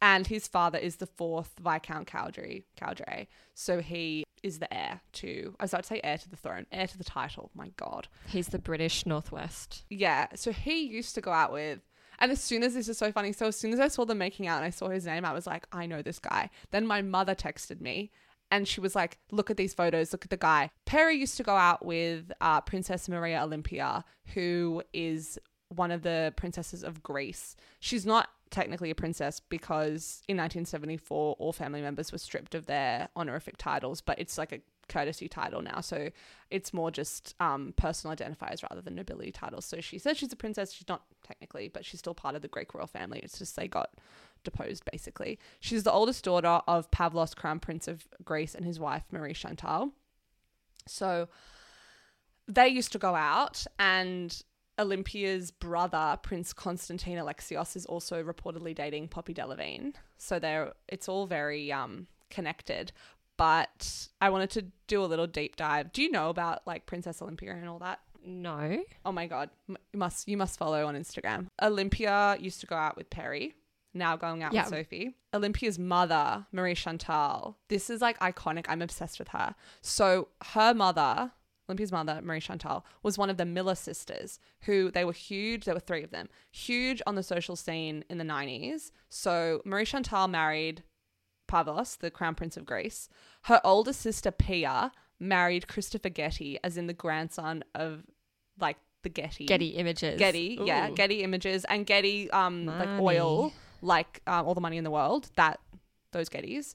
[0.00, 3.26] And his father is the fourth Viscount Cowdrey, Cowdray.
[3.54, 6.66] So he is the heir to, I was about to say heir to the throne,
[6.70, 7.50] heir to the title.
[7.54, 8.08] My God.
[8.26, 9.84] He's the British North West.
[9.90, 10.28] Yeah.
[10.36, 11.80] So he used to go out with,
[12.20, 14.18] and as soon as this is so funny, so as soon as I saw them
[14.18, 16.50] making out and I saw his name, I was like, I know this guy.
[16.70, 18.12] Then my mother texted me
[18.50, 20.70] and she was like, look at these photos, look at the guy.
[20.86, 26.32] Perry used to go out with uh, Princess Maria Olympia, who is one of the
[26.36, 27.54] princesses of Greece.
[27.80, 33.08] She's not technically a princess because in 1974 all family members were stripped of their
[33.16, 35.80] honorific titles, but it's like a courtesy title now.
[35.80, 36.10] So
[36.50, 39.64] it's more just um, personal identifiers rather than nobility titles.
[39.64, 40.72] So she says she's a princess.
[40.72, 43.20] She's not technically, but she's still part of the Greek royal family.
[43.22, 43.90] It's just they got
[44.44, 45.38] deposed, basically.
[45.60, 49.92] She's the oldest daughter of Pavlos, Crown Prince of Greece, and his wife, Marie Chantal.
[50.86, 51.28] So
[52.46, 54.42] they used to go out, and
[54.78, 59.94] Olympia's brother, Prince Constantine Alexios, is also reportedly dating Poppy Delevingne.
[60.16, 62.92] So they're it's all very um, connected.
[63.36, 65.92] But I wanted to do a little deep dive.
[65.92, 68.00] Do you know about like Princess Olympia and all that?
[68.24, 68.82] No.
[69.04, 71.46] Oh my god, you must you must follow on Instagram.
[71.62, 73.54] Olympia used to go out with Perry.
[73.94, 74.62] Now going out Yeah.
[74.64, 75.14] with Sophie.
[75.32, 77.56] Olympia's mother, Marie Chantal.
[77.68, 78.66] This is like iconic.
[78.68, 79.54] I'm obsessed with her.
[79.80, 81.32] So her mother,
[81.68, 85.64] Olympia's mother, Marie Chantal, was one of the Miller sisters who they were huge.
[85.64, 88.90] There were three of them, huge on the social scene in the 90s.
[89.10, 90.82] So Marie Chantal married
[91.48, 93.08] Pavlos, the crown prince of Greece.
[93.42, 98.04] Her older sister Pia married Christopher Getty, as in the grandson of
[98.60, 99.46] like the Getty.
[99.46, 100.18] Getty images.
[100.18, 103.52] Getty, yeah, Getty Images and Getty, um, like oil,
[103.82, 105.30] like um, all the money in the world.
[105.36, 105.60] That
[106.12, 106.74] those Gettys,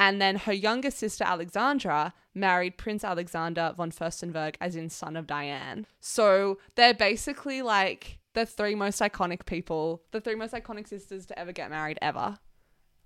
[0.00, 5.26] and then her younger sister Alexandra married Prince Alexander von Furstenberg, as in son of
[5.26, 5.86] Diane.
[6.00, 11.38] So they're basically like the three most iconic people, the three most iconic sisters to
[11.38, 12.38] ever get married ever.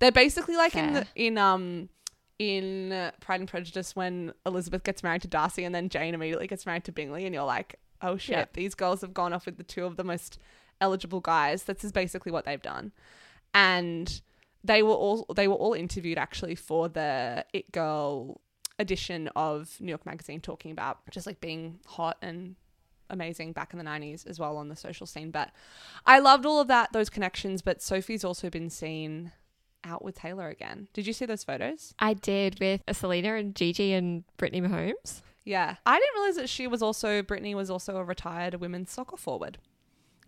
[0.01, 1.89] They're basically like in the, in um
[2.39, 6.67] in Pride and Prejudice when Elizabeth gets married to Darcy and then Jane immediately gets
[6.67, 8.45] married to Bingley and you're like, oh shit, Yeah.
[8.53, 10.39] these girls have gone off with the two of the most
[10.81, 11.63] eligible guys.
[11.65, 12.93] This is basically what they've done,
[13.55, 14.21] and
[14.65, 18.41] they were all they were all interviewed actually for the It Girl
[18.79, 22.57] edition of New York Magazine, talking about just like being hot and
[23.11, 25.31] amazing back in the 90s as well on the social scene.
[25.31, 25.51] But
[26.07, 29.33] i loved all of that those connections but sophie's also been seen
[29.85, 30.89] out with taylor again.
[30.95, 31.93] Did you see those photos?
[31.99, 35.21] I did with Selena and Gigi and Brittany Mahomes.
[35.45, 35.77] yeah.
[35.85, 39.59] I didn't realize that she was also brittany was also a retired women's soccer forward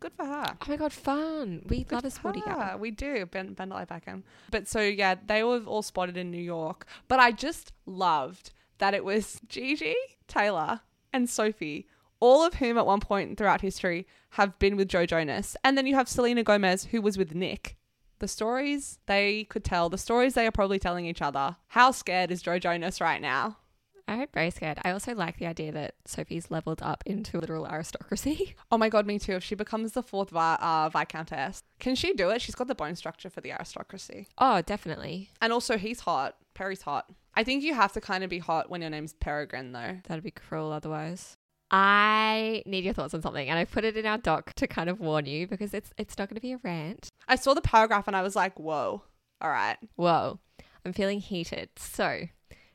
[0.04, 1.62] good for her Oh my god, fun.
[1.66, 2.42] We love a sporty.
[2.46, 3.26] Ah, we do.
[3.26, 4.22] Ben Ben like Beckham.
[4.50, 6.86] But so yeah, they were all spotted in New York.
[7.08, 9.94] But I just loved that it was Gigi,
[10.28, 10.80] Taylor,
[11.12, 11.86] and Sophie,
[12.20, 15.56] all of whom at one point throughout history have been with Joe Jonas.
[15.64, 17.76] And then you have Selena Gomez, who was with Nick.
[18.18, 21.56] The stories they could tell, the stories they are probably telling each other.
[21.68, 23.58] How scared is Joe Jonas right now?
[24.06, 24.78] I'm very scared.
[24.84, 28.54] I also like the idea that Sophie's leveled up into literal aristocracy.
[28.70, 29.32] Oh my god, me too.
[29.34, 32.42] If she becomes the fourth vi- uh, Viscountess, can she do it?
[32.42, 34.26] She's got the bone structure for the aristocracy.
[34.36, 35.30] Oh, definitely.
[35.40, 36.36] And also, he's hot.
[36.54, 37.08] Perry's hot.
[37.34, 39.98] I think you have to kind of be hot when your name's Peregrine, though.
[40.08, 41.36] That'd be cruel otherwise.
[41.70, 44.88] I need your thoughts on something, and I put it in our doc to kind
[44.90, 47.08] of warn you because it's it's not going to be a rant.
[47.28, 49.02] I saw the paragraph and I was like, whoa.
[49.40, 49.76] All right.
[49.96, 50.38] Whoa,
[50.84, 51.70] I'm feeling heated.
[51.76, 52.22] So,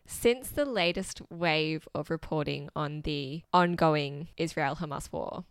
[0.10, 5.46] since the latest wave of reporting on the ongoing Israel Hamas war,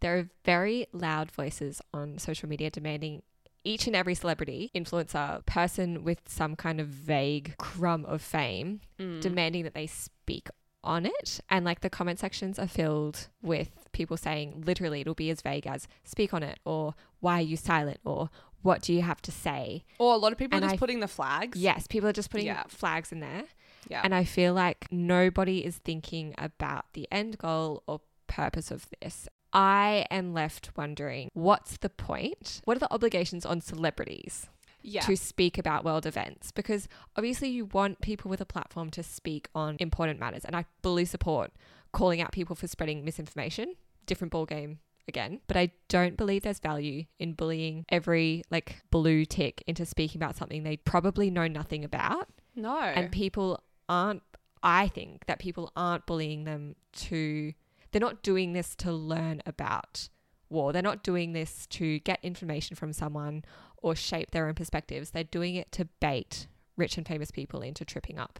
[0.00, 3.22] there are very loud voices on social media demanding
[3.64, 9.20] each and every celebrity, influencer, person with some kind of vague crumb of fame Mm.
[9.22, 10.48] demanding that they speak
[10.84, 11.40] on it.
[11.48, 15.66] And like the comment sections are filled with people saying literally it'll be as vague
[15.66, 18.28] as speak on it or why are you silent or
[18.62, 19.84] what do you have to say?
[19.98, 21.56] Or a lot of people And are just I- putting the flags.
[21.58, 22.64] Yes, people are just putting Yeah.
[22.68, 23.44] flags in there.
[23.88, 24.00] Yeah.
[24.04, 29.28] And I feel like nobody is thinking about the end goal or purpose of this.
[29.52, 32.62] I am left wondering what's the point?
[32.64, 34.48] What are the obligations on celebrities?
[34.82, 35.02] yeah.
[35.02, 39.48] to speak about world events because obviously you want people with a platform to speak
[39.54, 41.52] on important matters and I fully support
[41.92, 43.74] calling out people for spreading misinformation
[44.06, 49.24] different ball game again but I don't believe there's value in bullying every like blue
[49.24, 52.78] tick into speaking about something they probably know nothing about no.
[52.78, 54.22] and people aren't
[54.62, 57.52] I think that people aren't bullying them to
[57.90, 60.08] they're not doing this to learn about
[60.48, 60.72] war.
[60.72, 63.44] They're not doing this to get information from someone
[63.78, 65.10] or shape their own perspectives.
[65.10, 68.38] They're doing it to bait rich and famous people into tripping up.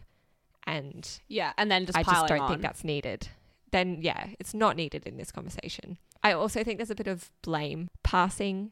[0.65, 1.53] And yeah.
[1.57, 2.49] And then just I just don't on.
[2.49, 3.27] think that's needed.
[3.71, 5.97] Then yeah, it's not needed in this conversation.
[6.23, 8.71] I also think there's a bit of blame passing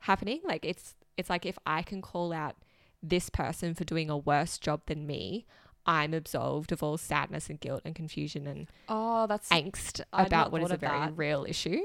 [0.00, 0.40] happening.
[0.44, 2.56] Like it's it's like if I can call out
[3.02, 5.46] this person for doing a worse job than me,
[5.86, 9.48] I'm absolved of all sadness and guilt and confusion and Oh, that's.
[9.48, 11.16] angst about what is a very that.
[11.16, 11.80] real issue.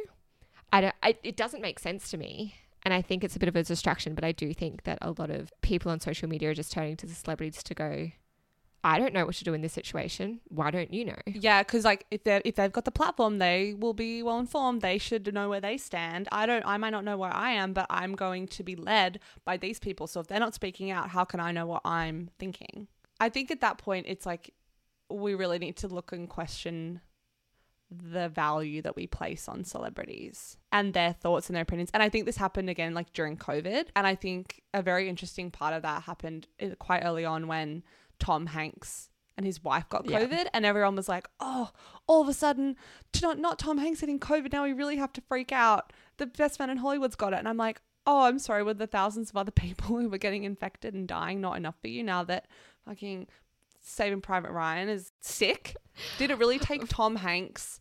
[0.72, 0.96] I don't.
[1.02, 3.64] I, it doesn't make sense to me, and I think it's a bit of a
[3.64, 4.14] distraction.
[4.16, 6.98] But I do think that a lot of people on social media are just turning
[6.98, 8.12] to the celebrities to go.
[8.84, 10.40] I don't know what to do in this situation.
[10.50, 11.18] Why don't you know?
[11.26, 14.82] Yeah, because like if they if they've got the platform, they will be well informed.
[14.82, 16.28] They should know where they stand.
[16.32, 16.66] I don't.
[16.66, 19.80] I might not know where I am, but I'm going to be led by these
[19.80, 20.06] people.
[20.06, 22.88] So if they're not speaking out, how can I know what I'm thinking?
[23.20, 24.54] I think at that point, it's like
[25.10, 27.02] we really need to look and question
[27.90, 31.90] the value that we place on celebrities and their thoughts and their opinions.
[31.94, 33.86] And I think this happened again like during COVID.
[33.96, 37.84] And I think a very interesting part of that happened uh, quite early on when
[38.20, 40.20] Tom Hanks and his wife got Yeah.
[40.20, 41.70] COVID, and everyone was like, "Oh,
[42.08, 42.76] all of a sudden,
[43.22, 44.52] not not Tom Hanks getting COVID.
[44.52, 45.94] Now we really have to freak out.
[46.18, 48.64] The best man in Hollywood's got it." And I'm like, "Oh, I'm sorry.
[48.64, 51.90] Were the thousands of other people who were getting infected and dying not enough for
[51.90, 52.48] you now that
[52.86, 53.28] fucking
[53.80, 55.76] Saving Private Ryan is sick?
[56.18, 57.80] Did it really take Tom Hanks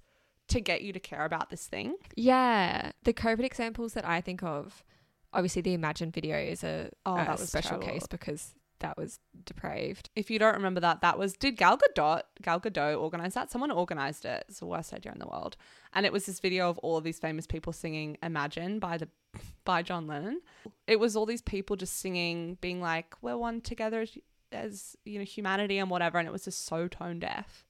[0.49, 4.43] to get you to care about this thing?" Yeah, the COVID examples that I think
[4.43, 4.85] of,
[5.33, 7.89] obviously the Imagine video is a, Oh, a that was special terrible.
[7.89, 10.11] case because that was depraved.
[10.15, 13.51] If you don't remember that, that was did Gal Gadot Gal Gadot organize that?
[13.51, 14.45] Someone organized it.
[14.49, 15.57] It's the worst idea in the world.
[15.93, 19.09] And it was this video of all of these famous people singing Imagine by the
[19.65, 20.41] by John Lennon.
[20.87, 24.19] It was all these people just singing, being like, "We're one together as,
[24.53, 27.65] as you know humanity and whatever." And it was just so tone deaf.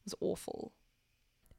[0.00, 0.72] It was awful.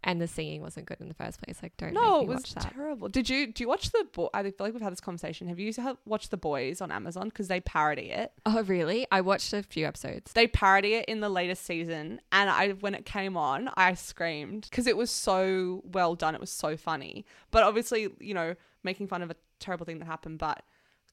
[0.04, 1.60] And the singing wasn't good in the first place.
[1.62, 2.74] Like, don't no, make it was watch that.
[2.74, 3.08] terrible.
[3.08, 4.08] Did you do you watch the?
[4.12, 5.48] Bo- I feel like we've had this conversation.
[5.48, 5.72] Have you
[6.06, 8.32] watched the Boys on Amazon because they parody it?
[8.48, 9.06] oh, really?
[9.12, 10.34] I watched a few episodes.
[10.34, 14.68] they parody it in the latest season and i when it came on i screamed
[14.70, 19.08] because it was so well done it was so funny but obviously you know making
[19.08, 20.64] fun of a terrible thing that happened but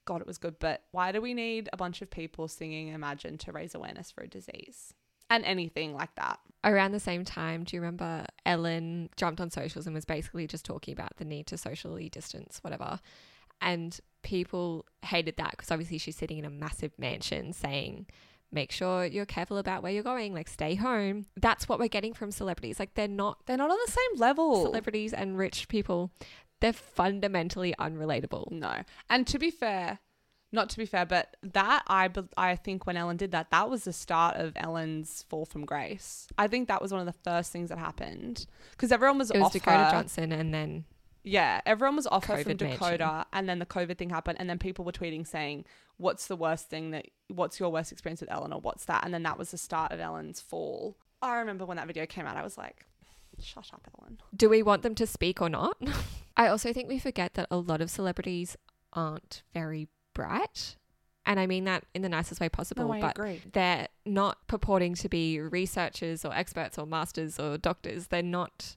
[0.05, 3.37] god it was good but why do we need a bunch of people singing imagine
[3.38, 4.94] to raise awareness for a disease
[5.30, 9.86] and anything like that Around the same time, do you remember Ellen jumped on socials
[9.86, 12.98] and was basically just talking about the need to socially distance, whatever.
[13.62, 18.06] And people hated that because obviously she's sitting in a massive mansion saying,
[18.50, 21.26] make sure you're careful about where you're going, like stay home.
[21.36, 22.80] That's what we're getting from celebrities.
[22.80, 26.10] Like they're not they're not on the same level celebrities and rich people.
[26.60, 28.50] They're fundamentally unrelatable.
[28.50, 30.00] no and to be fair
[30.52, 33.84] not to be fair but that i i think when ellen did that that was
[33.84, 37.52] the start of ellen's fall from grace i think that was one of the first
[37.52, 39.90] things that happened because everyone was It was off Dakota her.
[39.90, 40.84] Johnson and then
[41.22, 42.58] Yeah, everyone was off her from COVID.
[42.58, 45.66] Dakota, and then the COVID thing happened, and then people were tweeting saying,
[45.98, 47.06] "What's the worst thing that?
[47.26, 49.92] What's your worst experience with Ellen, or what's that?" And then that was the start
[49.92, 50.96] of Ellen's fall.
[51.20, 52.87] I remember when that video came out, I was like,
[53.40, 55.76] "Shut up, Ellen." do we want them to speak or not?
[56.37, 58.56] I also think we forget that a lot of celebrities
[58.94, 59.88] aren't very
[60.22, 60.76] bright.
[61.26, 63.42] And I mean that in the nicest way possible, but agree.
[63.52, 68.07] they're not purporting to be researchers or experts or masters or doctors.
[68.07, 68.76] They're not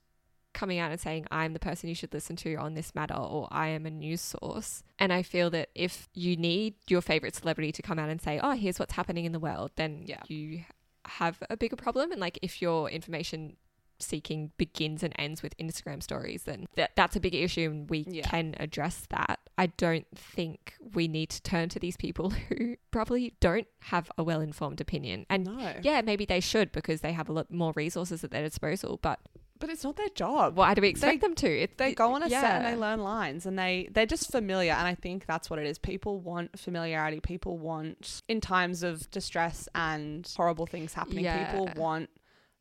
[0.53, 3.47] coming out and saying, I'm the person you should listen to on this matter or
[3.51, 4.83] I am a news source.
[4.99, 8.37] And I feel that if you need your favorite celebrity to come out and say,
[8.43, 10.21] oh, here's what's happening in the world, then Yeah.
[10.27, 10.65] you
[11.05, 12.11] have a bigger problem.
[12.11, 13.55] And like if your information
[13.99, 18.05] seeking begins and ends with Instagram stories, then that that's a big issue and we
[18.09, 18.23] Yeah.
[18.27, 19.39] can address that.
[19.61, 24.23] I don't think we need to turn to these people who probably don't have a
[24.23, 25.27] well informed opinion.
[25.29, 28.41] And no, yeah, maybe they should because they have a lot more resources at their
[28.41, 28.97] disposal.
[29.03, 29.19] But
[29.59, 30.55] but it's not their job.
[30.55, 31.47] why do we expect them to?
[31.47, 32.71] It, They go on a set and yeah.
[32.71, 34.71] they learn lines, and they they're just familiar.
[34.71, 35.77] And I think that's what it is.
[35.77, 37.19] People want familiarity.
[37.19, 41.25] People want in times of distress and horrible things happening.
[41.25, 42.09] People want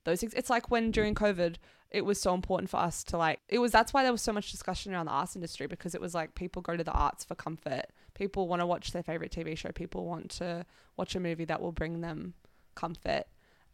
[0.05, 0.35] those things.
[0.35, 1.57] It's like when during COVID,
[1.91, 3.41] it was so important for us to like.
[3.49, 6.01] It was that's why there was so much discussion around the arts industry because it
[6.01, 7.87] was like people go to the arts for comfort.
[8.15, 9.71] People want to watch their favorite TV show.
[9.73, 12.35] People want to watch a movie that will bring them
[12.75, 13.25] comfort,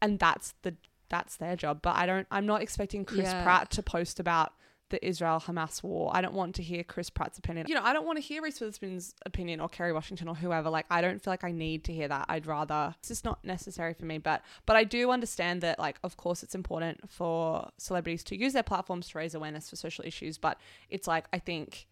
[0.01, 0.75] and that's the
[1.09, 1.81] that's their job.
[1.83, 2.27] But I don't.
[2.31, 3.43] I'm not expecting Chris Yeah.
[3.43, 4.53] Pratt to post about
[4.91, 6.11] the Israel Hamas war.
[6.15, 7.67] I don't want to hear Chris Pratt's opinion.
[7.69, 10.71] You know, I don't want to hear Reese Witherspoon's opinion or Kerry Washington or whoever.
[10.71, 12.27] Like, I don't feel like I need to hear that.
[12.29, 14.19] I'd rather it's just not necessary for me.
[14.19, 18.53] But but I do understand that, like, of course, it's important for celebrities to use
[18.53, 20.39] their platforms to raise awareness for social issues.
[20.39, 21.87] But it's like I think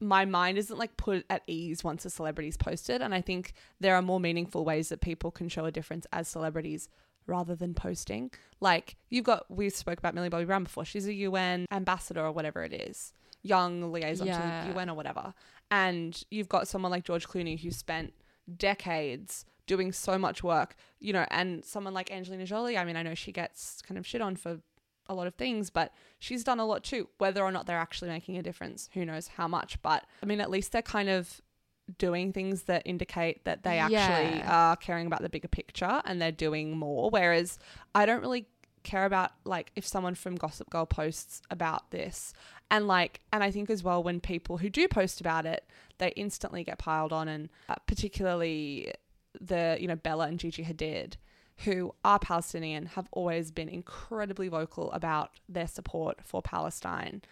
[0.00, 3.02] my mind isn't like put at ease once a celebrity's posted.
[3.02, 6.28] And I think there are more meaningful ways that people can show a difference as
[6.28, 6.88] celebrities
[7.26, 8.30] rather than posting.
[8.60, 10.84] Like you've got, we spoke about Millie Bobby Brown before.
[10.84, 15.34] She's a UN ambassador or whatever it is, young liaison to the UN or whatever.
[15.70, 18.12] And you've got someone like George Clooney who spent
[18.56, 22.76] decades doing so much work, you know, and someone like Angelina Jolie.
[22.76, 24.60] I mean, I know she gets kind of shit on for
[25.08, 27.08] a lot of things, but she's done a lot too.
[27.18, 29.80] Whether or not they're actually making a difference, who knows how much.
[29.82, 31.40] But I mean, at least they're kind of
[31.98, 34.70] doing things that indicate that they actually Yeah.
[34.70, 37.10] are caring about the bigger picture and they're doing more.
[37.10, 37.58] Whereas
[37.94, 38.46] I don't really
[38.84, 42.34] care about like if someone from Gossip Girl posts about this
[42.70, 45.66] and like and I think as well when people who do post about it
[45.96, 48.92] they instantly get piled on and uh, particularly
[49.40, 51.14] the you know Bella and Gigi Hadid
[51.64, 57.22] who are Palestinian have always been incredibly vocal about their support for Palestine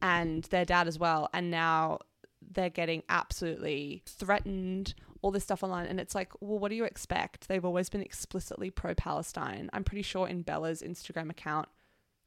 [0.00, 1.98] and their dad as well and now
[2.54, 6.84] they're getting absolutely threatened all this stuff online and it's like well what do you
[6.84, 11.68] expect they've always been explicitly pro-palestine i'm pretty sure in bella's instagram account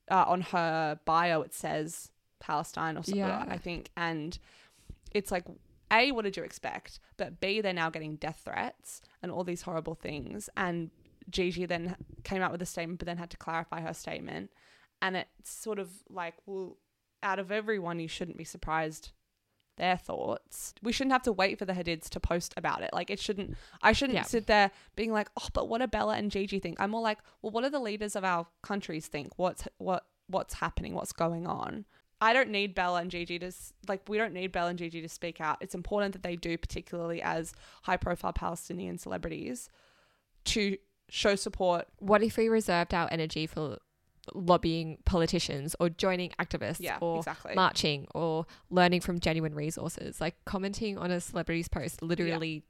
[0.09, 3.45] uh, on her bio it says Palestine or something, Yeah.
[3.47, 3.89] I think.
[3.95, 4.37] And
[5.11, 5.45] it's like,
[5.91, 6.99] A, what did you expect?
[7.17, 10.49] But B, they're now getting death threats and all these horrible things.
[10.55, 10.91] And
[11.29, 14.51] Gigi then came out with a statement, but then had to clarify her statement.
[15.01, 16.77] And it's sort of like, well,
[17.23, 19.11] out of everyone, you shouldn't be surprised
[19.77, 20.73] their thoughts.
[20.83, 22.89] We shouldn't have to wait for the Hadids to post about it.
[22.93, 24.23] Like it shouldn't I shouldn't Yeah.
[24.23, 27.19] sit there being like, "Oh, but what do Bella and Gigi think?" I'm more like,
[27.41, 29.33] "Well, what do the leaders of our countries think?
[29.37, 30.93] What's what what's happening?
[30.93, 31.85] What's going on?"
[32.19, 33.51] I don't need Bella and Gigi to
[33.87, 35.57] like we don't need Bella and Gigi to speak out.
[35.61, 37.53] It's important that they do particularly as
[37.83, 39.69] high-profile Palestinian celebrities
[40.45, 40.77] to
[41.09, 41.87] show support.
[41.99, 43.77] What if we reserved our energy for
[44.33, 47.53] lobbying politicians or joining activists Yeah, or exactly.
[47.55, 50.19] marching or learning from genuine resources?
[50.21, 52.63] Like commenting on a celebrity's post literally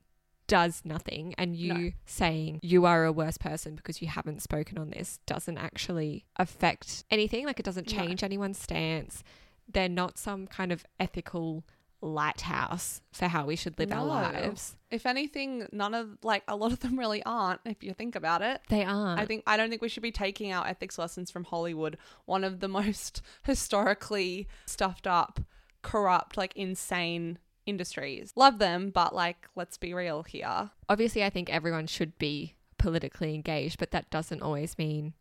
[0.48, 1.92] does nothing and you No.
[2.06, 7.04] saying you are a worse person because you haven't spoken on this doesn't actually affect
[7.12, 7.98] anything like it doesn't No.
[7.98, 9.26] change anyone's stance
[9.70, 11.66] they're not some kind of ethical
[12.02, 16.72] lighthouse for how we should live our lives If anything, none of like a lot
[16.72, 18.62] of them really aren't if you think about it.
[18.70, 21.44] they aren't I think I don't think we should be taking our ethics lessons from
[21.46, 25.40] Hollywood, one of the most historically stuffed up,
[25.82, 28.32] corrupt, like insane industries.
[28.36, 30.72] Love them, but like let's be real here.
[30.88, 35.14] obviously I think everyone should be politically engaged, but that doesn't always mean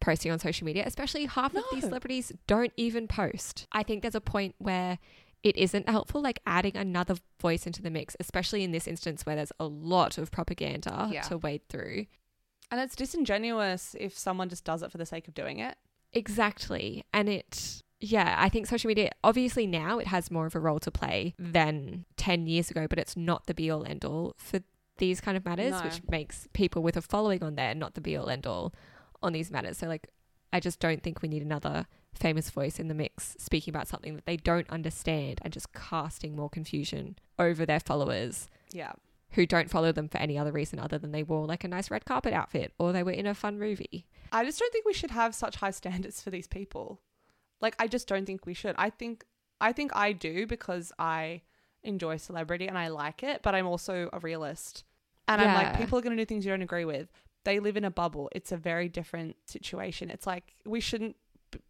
[0.00, 3.66] posting on social media, especially half of these celebrities don't even post.
[3.72, 4.98] I think there's a point where
[5.44, 9.36] it isn't helpful, like adding another voice into the mix, especially in this instance where
[9.36, 11.22] there's a lot of propaganda Yeah.
[11.22, 12.06] to wade through.
[12.70, 15.76] And it's disingenuous if someone just does it for the sake of doing it.
[16.14, 17.04] Exactly.
[17.12, 20.80] And it, yeah, I think social media, obviously now it has more of a role
[20.80, 24.60] to play than 10 years ago, but it's not the be all end all for
[24.96, 25.82] these kind of matters, No.
[25.82, 28.72] which makes people with a following on there not the be all end all
[29.22, 29.76] on these matters.
[29.76, 30.08] So, like,
[30.52, 31.86] I just don't think we need another
[32.18, 36.34] famous voice in the mix speaking about something that they don't understand and just casting
[36.36, 38.92] more confusion over their followers Yeah.
[39.32, 41.90] who don't follow them for any other reason other than they wore like a nice
[41.90, 44.06] red carpet outfit or they were in a fun movie.
[44.32, 47.00] I just don't think we should have such high standards for these people.
[47.60, 48.74] Like I just don't think we should.
[48.78, 49.24] I think
[49.60, 51.42] I think I do because I
[51.82, 54.84] enjoy celebrity and I like it, but I'm also a realist.
[55.28, 57.08] And I'm like people are going to do things you don't agree with.
[57.44, 58.28] They live in a bubble.
[58.32, 60.10] It's a very different situation.
[60.10, 61.16] It's like we shouldn't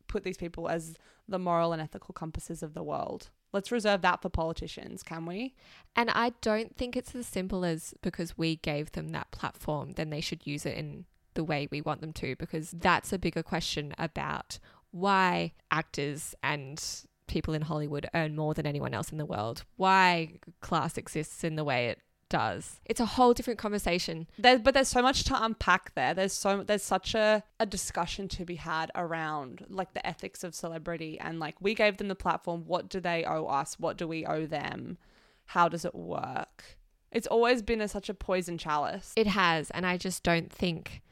[0.06, 0.96] put these people as
[1.28, 3.30] the moral and ethical compasses of the world.
[3.52, 5.54] Let's reserve that for politicians, can we?
[5.94, 10.10] And I don't think it's as simple as because we gave them that platform, then
[10.10, 11.04] they should use it in
[11.34, 14.58] the way we want them to, because that's a bigger question about
[14.90, 16.82] why actors and
[17.26, 21.56] people in Hollywood earn more than anyone else in the world, why class exists in
[21.56, 21.98] the way it
[22.34, 22.80] does.
[22.84, 24.26] It's a whole different conversation.
[24.36, 26.14] There, but there's so much to unpack there.
[26.14, 30.52] There's so there's such a, a discussion to be had around like the ethics of
[30.52, 32.64] celebrity and like we gave them the platform.
[32.66, 33.78] What do they owe us?
[33.78, 34.98] What do we owe them?
[35.46, 36.76] How does it work?
[37.12, 39.12] It's always been a, such a poison chalice.
[39.14, 41.02] It has, and I just don't think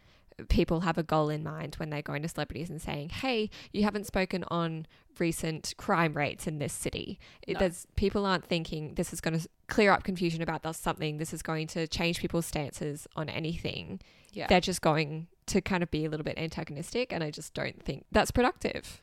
[0.48, 3.82] people have a goal in mind when they're going to celebrities and saying, "Hey, you
[3.84, 4.86] haven't spoken on
[5.18, 7.18] recent crime rates in this city."
[7.48, 7.58] No.
[7.58, 11.18] There's people aren't thinking this is going to clear up confusion about this something.
[11.18, 14.00] This is going to change people's stances on anything.
[14.32, 14.46] yeah.
[14.46, 17.82] They're just going to kind of be a little bit antagonistic, and I just don't
[17.82, 19.02] think that's productive.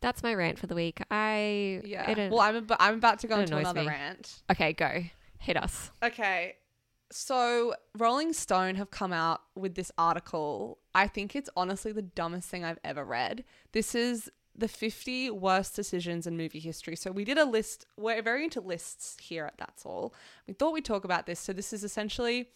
[0.00, 1.00] That's my rant for the week.
[1.10, 2.10] I yeah.
[2.10, 3.88] it- uh, Well, I'm ab- I'm about to go into another me.
[3.88, 4.42] rant.
[4.50, 5.04] okay, go
[5.38, 5.90] hit us.
[6.02, 6.56] Okay.
[7.10, 10.78] So, Rolling Stone have come out with this article.
[10.94, 13.44] I think it's honestly the dumbest thing I've ever read.
[13.72, 16.96] This is the 50 worst decisions in movie history.
[16.96, 17.86] So, we did a list.
[17.96, 20.14] We're very into lists here at That's All.
[20.48, 21.38] We thought we'd talk about this.
[21.38, 22.48] So, this is essentially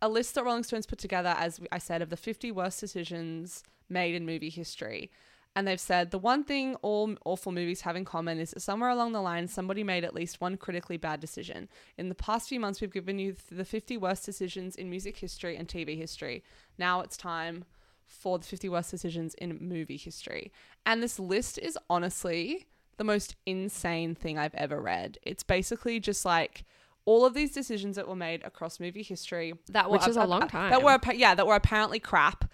[0.00, 3.64] a list that Rolling Stones put together, as I said, of the 50 worst decisions
[3.88, 5.10] made in movie history.
[5.56, 8.90] And they've said the one thing all awful movies have in common is that somewhere
[8.90, 11.68] along the line, somebody made at least one critically bad decision.
[11.98, 15.56] In the past few months, we've given you the 50 worst decisions in music history
[15.56, 16.44] and TV history.
[16.78, 17.64] Now it's time
[18.06, 20.52] for the 50 worst decisions in movie history.
[20.86, 25.18] And this list is honestly the most insane thing I've ever read.
[25.22, 26.64] It's basically just like
[27.06, 30.26] all of these decisions that were made across movie history that were Which is a
[30.26, 32.44] long time that were yeah that were apparently crap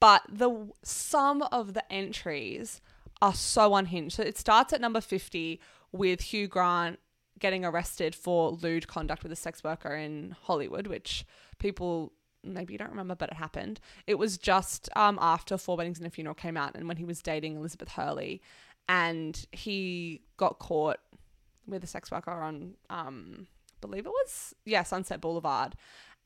[0.00, 2.80] but the some of the entries
[3.22, 4.16] are so unhinged.
[4.16, 5.60] So it starts at number 50
[5.92, 6.98] with Hugh Grant
[7.38, 11.24] getting arrested for lewd conduct with a sex worker in Hollywood, which
[11.58, 13.80] people maybe you don't remember, but it happened.
[14.06, 17.04] It was just um, after Four Weddings and a Funeral came out and when he
[17.04, 18.40] was dating Elizabeth Hurley
[18.88, 20.98] and he got caught
[21.66, 23.46] with a sex worker on um
[23.80, 25.76] believe it was yeah Sunset Boulevard.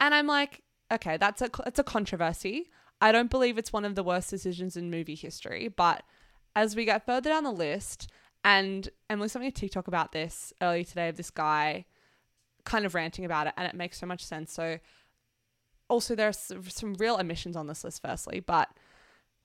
[0.01, 0.63] And I'm like,
[0.93, 2.71] okay, that's a it's a controversy.
[3.01, 6.03] I don't believe it's one of the worst decisions in movie history, but
[6.57, 8.11] as we get further down the list,
[8.45, 11.87] and Emily sent me a TikTok about this earlier today of this guy
[12.65, 14.53] kind of ranting about it, and it makes so much sense.
[14.53, 14.79] So,
[15.89, 18.69] also, there are some real omissions on this list, firstly, but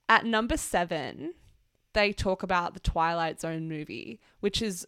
[0.07, 1.33] at number seven,
[1.93, 4.87] they talk about the Twilight Zone movie, which is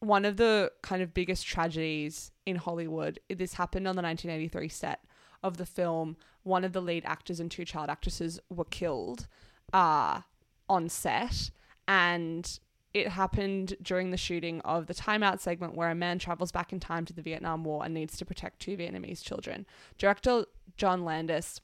[0.00, 3.20] one of the kind of biggest tragedies in Hollywood.
[3.28, 5.00] This happened on the 1983 set
[5.42, 6.16] of the film.
[6.42, 9.26] One of the lead actors and two child actresses were killed
[9.72, 10.20] uh,
[10.68, 11.50] on set,
[11.86, 12.58] and
[12.92, 16.80] it happened during the shooting of the timeout segment where a man travels back in
[16.80, 19.66] time to the Vietnam War and needs to protect two Vietnamese children.
[19.96, 21.60] Director John Landis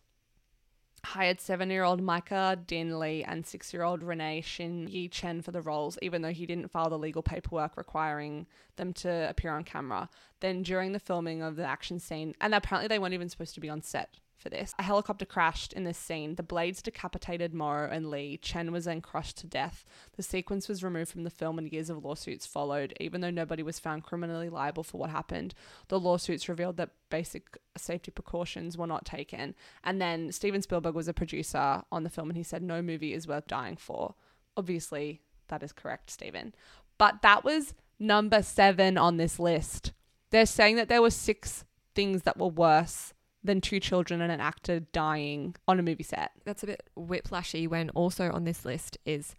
[1.07, 5.40] hired seven year old Myca Dinh Le and six year old Renee Shin Yi Chen
[5.40, 8.46] for the roles, even though he didn't file the legal paperwork requiring
[8.76, 10.09] them to appear on camera.
[10.40, 13.61] Then, during the filming of the action scene, and apparently they weren't even supposed to
[13.61, 14.74] be on set for this.
[14.78, 16.34] A helicopter crashed in this scene.
[16.34, 18.37] The blades decapitated Morrow and Le.
[18.37, 19.84] Chen was then crushed to death.
[20.16, 22.95] The sequence was removed from the film and years of lawsuits followed.
[23.01, 25.55] Even though nobody was found criminally liable for what happened,
[25.89, 29.55] the lawsuits revealed that basic safety precautions were not taken.
[29.82, 33.14] And then Steven Spielberg was a producer on the film and he said, No movie
[33.14, 34.14] is worth dying for.
[34.57, 36.55] Obviously, that is correct, Steven.
[36.99, 39.93] But that was number seven on this list.
[40.30, 41.64] They're saying that there were six
[41.95, 43.14] things that were worse
[43.47, 46.32] than two children and an actor dying on a movie set.
[46.44, 49.34] That's a bit whiplashy when also on this list is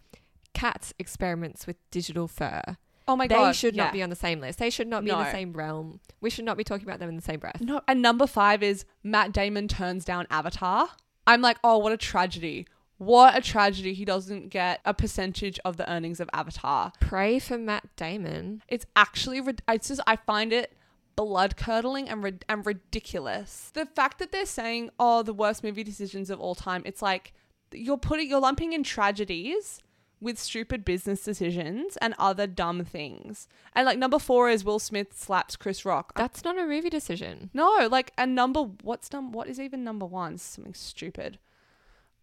[0.53, 2.62] cats experiments with digital fur.
[3.08, 3.49] Oh my they god.
[3.49, 3.86] They should yeah.
[3.86, 4.60] not be on the same list.
[4.60, 5.99] They should not be in the same realm.
[6.20, 7.62] We should not be talking about them in the same breath.
[7.62, 10.89] No, and number five is Matt Damon turns down Avatar.
[11.26, 12.68] I'm like, oh, what a tragedy.
[12.97, 13.93] What a tragedy.
[13.93, 16.91] He doesn't get a percentage of the earnings of Avatar.
[16.99, 18.64] Pray for Matt Damon.
[18.68, 20.74] It's actually, it's just, I find it
[21.18, 23.72] blood curdling and, rid- and ridiculous.
[23.74, 27.34] The fact that they're saying, oh, the worst movie decisions of all time, it's like
[27.74, 29.82] you're putting, you're lumping in tragedies
[30.20, 33.47] with stupid business decisions and other dumb things.
[33.74, 36.13] And like number four is Will Smith slaps Chris Rock.
[36.15, 37.49] That's not a movie decision.
[37.53, 38.61] No, like and number.
[38.61, 39.32] What's num?
[39.32, 40.38] What is even number one?
[40.38, 41.39] Something stupid.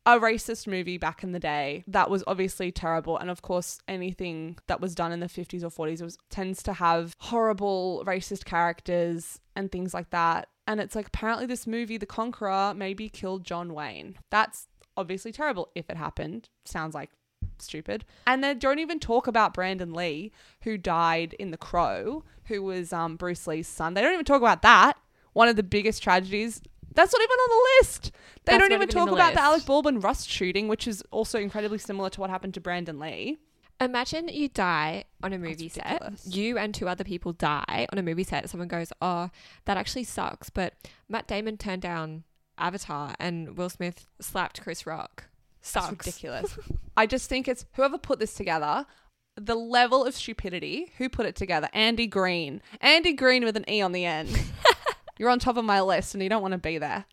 [0.06, 4.58] A racist movie back in the day that was obviously terrible, and of course, anything
[4.66, 9.40] that was done in the fifties or forties was tends to have horrible racist characters
[9.56, 10.48] and things like that.
[10.66, 14.16] And it's like apparently this movie, The Conqueror, maybe killed John Wayne.
[14.30, 16.50] That's obviously terrible if it happened.
[16.66, 17.10] Sounds like
[17.58, 18.04] stupid.
[18.26, 20.32] And they don't even talk about Brandon Lee,
[20.62, 23.94] who died in The Crow, who was um, Bruce Lee's son.
[23.94, 24.98] They don't even talk about that.
[25.32, 26.60] One of the biggest tragedies.
[26.94, 28.12] That's not even on the list.
[28.44, 29.44] They That's don't even talk the about the list.
[29.44, 33.38] Alec Baldwin Rust shooting, which is also incredibly similar to what happened to Brandon Lee.
[33.80, 35.84] Imagine you die on a movie set.
[35.84, 36.26] ridiculous.
[36.26, 38.48] You and two other people die on a movie set.
[38.48, 39.30] Someone goes, "Oh,
[39.64, 40.74] that actually sucks," but
[41.08, 42.22] Matt Damon turned down
[42.56, 45.24] Avatar, and Will Smith slapped Chris Rock.
[45.60, 45.92] Sucks.
[45.92, 46.58] It's ridiculous.
[46.96, 48.86] I just think it's whoever put this together,
[49.36, 50.92] the level of stupidity.
[50.98, 51.68] Who put it together?
[51.72, 52.62] Andy Green.
[52.80, 54.28] Andy Green with an E on the end.
[55.18, 57.06] You're on top of my list and you don't want to be there.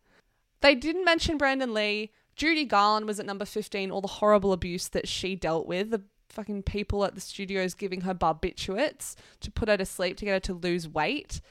[0.61, 2.11] They didn't mention Brandon Lee.
[2.35, 5.91] Judy Garland was at number 15, all the horrible abuse that she dealt with.
[5.91, 10.25] The fucking people at the studios giving her barbiturates to put her to sleep to
[10.25, 11.41] get her to lose weight.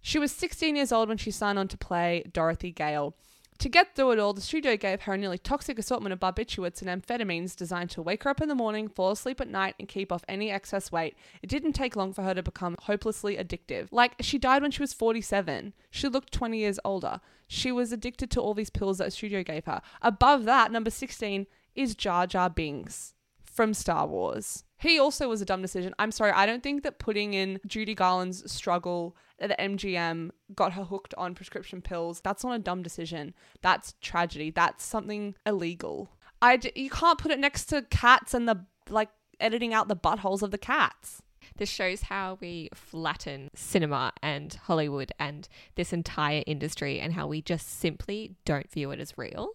[0.00, 3.14] She was 16 years old when she signed on to play Dorothy Gale.
[3.62, 6.82] To get through it all, the studio gave her a nearly toxic assortment of barbiturates
[6.82, 9.86] and amphetamines designed to wake her up in the morning, fall asleep at night, and
[9.86, 11.14] keep off any excess weight.
[11.44, 13.86] It didn't take long for her to become hopelessly addictive.
[13.92, 15.74] Like, she died when she was 47.
[15.92, 17.20] She looked 20 years older.
[17.46, 19.80] She was addicted to all these pills that the studio gave her.
[20.00, 21.46] Above that, number 16
[21.76, 24.64] is Jar Jar Binks from Star Wars.
[24.78, 25.94] He also was a dumb decision.
[26.00, 29.16] I'm sorry, I don't think that putting in Judy Garland's struggle
[29.48, 32.20] the MGM got her hooked on prescription pills.
[32.20, 33.34] That's not a dumb decision.
[33.60, 34.50] That's tragedy.
[34.50, 36.10] That's something illegal.
[36.40, 39.96] I d- you can't put it next to cats and the like editing out the
[39.96, 41.22] buttholes of the cats.
[41.56, 47.42] This shows how we flatten cinema and Hollywood and this entire industry and how we
[47.42, 49.50] just simply don't view it as real.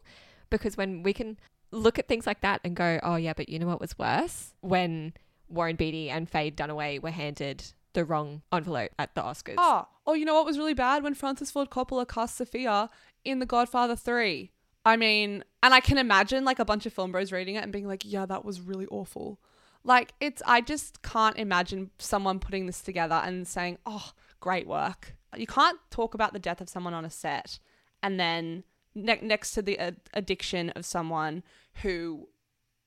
[0.50, 1.38] Because when we can
[1.72, 4.54] look at things like that and go, oh, yeah, but you know what was worse?
[4.62, 5.14] When
[5.50, 7.64] Warren Beatty and Faye Dunaway were handed
[7.98, 9.56] the wrong envelope at the Oscars.
[9.58, 12.90] Oh, oh, you know what was really bad when Francis Ford Coppola cast Sofia
[13.26, 14.52] in The Godfather 3.
[14.86, 17.72] I mean, and I can imagine like a bunch of film bros reading it and
[17.72, 19.40] being like, yeah, that was really awful.
[19.84, 25.16] Like, it's, I just can't imagine someone putting this together and saying, oh, great work.
[25.36, 27.58] You can't talk about the death of someone on a set
[28.04, 31.42] and then ne- next to the uh, addiction of someone
[31.82, 32.30] who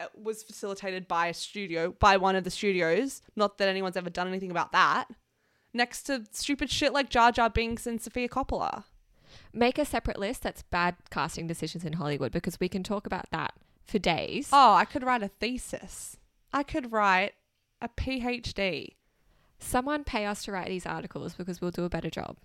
[0.00, 3.20] Uh, was facilitated by a studio, by one of the studios.
[3.36, 5.08] Not that anyone's ever done anything about that.
[5.74, 8.84] Next to stupid shit like Jar Jar Binks and Sofia Coppola.
[9.52, 13.30] Make a separate list that's bad casting decisions in Hollywood because we can talk about
[13.30, 13.52] that
[13.84, 14.48] for days.
[14.52, 16.16] Oh, I could write a thesis.
[16.52, 17.34] I could write
[17.82, 18.94] a PhD.
[19.58, 22.38] Someone pay us to write these articles because we'll do a better job.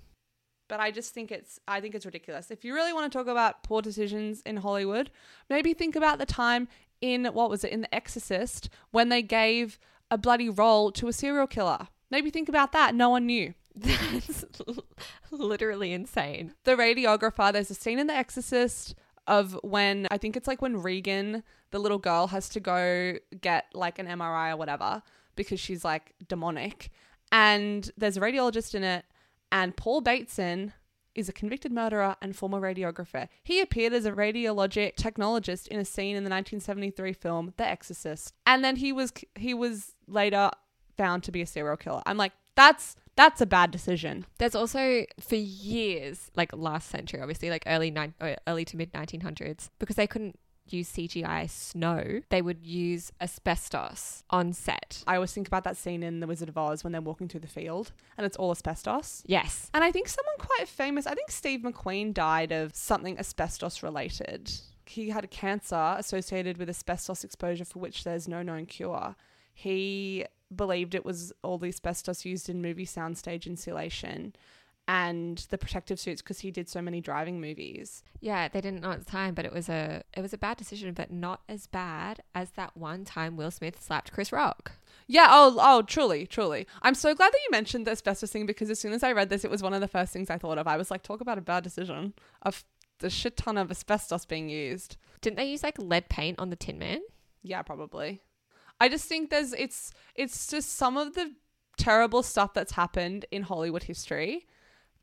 [0.68, 2.50] But I just think it's I think it's ridiculous.
[2.50, 5.12] If you really want to talk about poor decisions in Hollywood,
[5.50, 6.68] maybe think about the time
[7.02, 9.80] in what was it in The Exorcist when they gave
[10.12, 11.88] a bloody role to a serial killer.
[12.12, 12.96] Maybe think about that.
[12.96, 13.54] No one knew.
[13.76, 14.46] That's
[15.32, 16.54] literally insane.
[16.64, 18.96] The radiographer, there's a scene in The Exorcist
[19.28, 23.66] of when I think it's like when Regan, the little girl, has to go get
[23.74, 25.02] like an MRI or whatever
[25.36, 26.92] because she's like demonic.
[27.32, 29.04] And there's a radiologist in it,
[29.52, 30.74] and Paul Bateson
[31.16, 33.28] is a convicted murderer and former radiographer.
[33.44, 38.34] He appeared as a radiologic technologist in a scene in the 1973 film The Exorcist.
[38.46, 40.52] And then he was he was later
[40.98, 42.02] found to be a serial killer.
[42.06, 44.26] I'm like, that's that's a bad decision.
[44.40, 48.92] There's also for years, like last century, obviously, like early nine, uh, early to mid
[48.94, 50.38] 1900s, because they couldn't
[50.68, 55.04] use CGI snow, they would use asbestos on set.
[55.08, 57.42] I always think about that scene in The Wizard of Oz when they're walking through
[57.42, 59.24] the field and it's all asbestos.
[59.26, 59.70] Yes.
[59.74, 64.52] And I think someone quite famous, I think Steve McQueen died of something asbestos related.
[64.86, 69.16] He had a cancer associated with asbestos exposure for which there's no known cure.
[69.54, 74.36] He believed it was all the asbestos used in movie soundstage insulation
[74.88, 78.04] and the protective suits because he did so many driving movies.
[78.20, 80.58] Yeah, they didn't know at the time, but it was a it was a bad
[80.58, 84.74] decision, but not as bad as that one time Will Smith slapped Chris Rock.
[85.08, 86.68] Yeah, oh, oh, truly, truly.
[86.82, 89.30] I'm so glad that you mentioned the asbestos thing because as soon as I read
[89.30, 90.68] this, it was one of the first things I thought of.
[90.68, 92.64] I was like, talk about a bad decision of
[93.00, 94.98] the shit ton of asbestos being used.
[95.22, 97.02] Didn't they use like lead paint on the Tin Man?
[97.44, 98.22] Yeah, probably.
[98.80, 101.34] I just think there's it's it's just some of the
[101.78, 104.46] terrible stuff that's happened in Hollywood history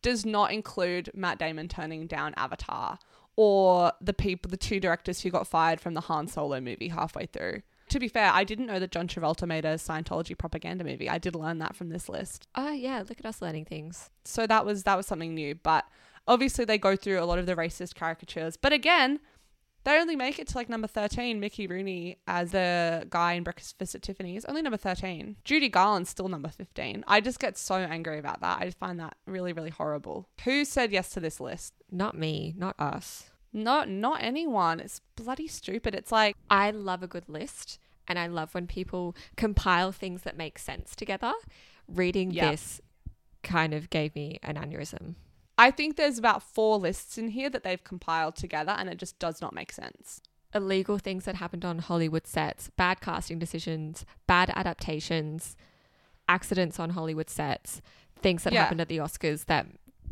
[0.03, 2.99] does not include Matt Damon turning down Avatar
[3.37, 7.27] or the people the two directors who got fired from the Han Solo movie halfway
[7.27, 7.63] through.
[7.89, 11.11] To be fair, I didn't know that John Travolta made a Scientology propaganda movie.
[11.11, 12.47] I did learn that from this list.
[12.55, 14.11] Oh yeah, look at us learning things.
[14.25, 15.85] So that was that was something new, but
[16.27, 18.57] obviously they go through a lot of the racist caricatures.
[18.57, 19.21] But again,
[19.85, 23.95] they only make it to like number 13, Mickey Rooney as the guy in Breakfast
[23.95, 24.45] at Tiffany's.
[24.45, 25.37] Only number 13.
[25.45, 27.05] Judy Garland's still number 15.
[27.09, 28.61] I just get so angry about that.
[28.61, 30.29] I just find that really, really horrible.
[30.45, 31.75] Who said yes to this list?
[31.91, 33.31] Not me, not us.
[33.53, 34.81] Not not anyone.
[34.81, 35.95] It's bloody stupid.
[35.95, 37.79] It's like I love a good list
[38.09, 41.33] and I love when people compile things that make sense together.
[41.87, 42.51] Reading Yeah.
[42.53, 42.81] this
[43.43, 45.17] kind of gave me an aneurysm.
[45.59, 49.19] I think there's about four lists in here that they've compiled together and it just
[49.19, 50.21] does not make sense.
[50.55, 55.57] Illegal things that happened on Hollywood sets, bad casting decisions, bad adaptations,
[56.29, 57.81] accidents on Hollywood sets,
[58.21, 58.63] things that Yeah.
[58.63, 59.67] happened at the Oscars that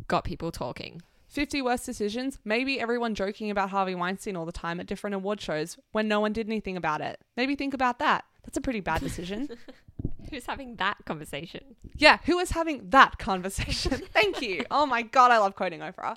[0.07, 1.01] got people talking.
[1.27, 2.39] 50 worst decisions.
[2.43, 6.19] Maybe everyone joking about Harvey Weinstein all the time at different award shows when no
[6.19, 7.21] one did anything about it.
[7.37, 8.25] Maybe think about that.
[8.43, 9.47] That's a pretty bad decision.
[10.29, 11.75] Who's having that conversation?
[11.95, 13.91] Yeah, who is having that conversation?
[14.13, 14.65] Thank you.
[14.71, 16.15] Oh my God, I love quoting Oprah.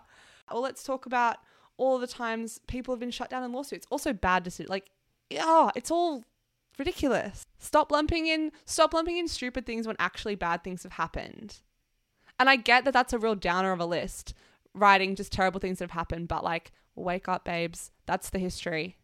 [0.50, 1.38] Well, let's talk about
[1.76, 3.86] all the times people have been shut down in lawsuits.
[3.90, 4.70] Also, bad decisions.
[4.70, 4.90] Like,
[5.38, 6.24] oh, it's all
[6.78, 7.46] ridiculous.
[7.58, 11.60] Stop lumping in, stop lumping in stupid things when actually bad things have happened.
[12.38, 14.34] And I get that that's a real downer of a list,
[14.74, 17.90] writing just terrible things that have happened, but like, wake up, babes.
[18.06, 18.96] That's the history.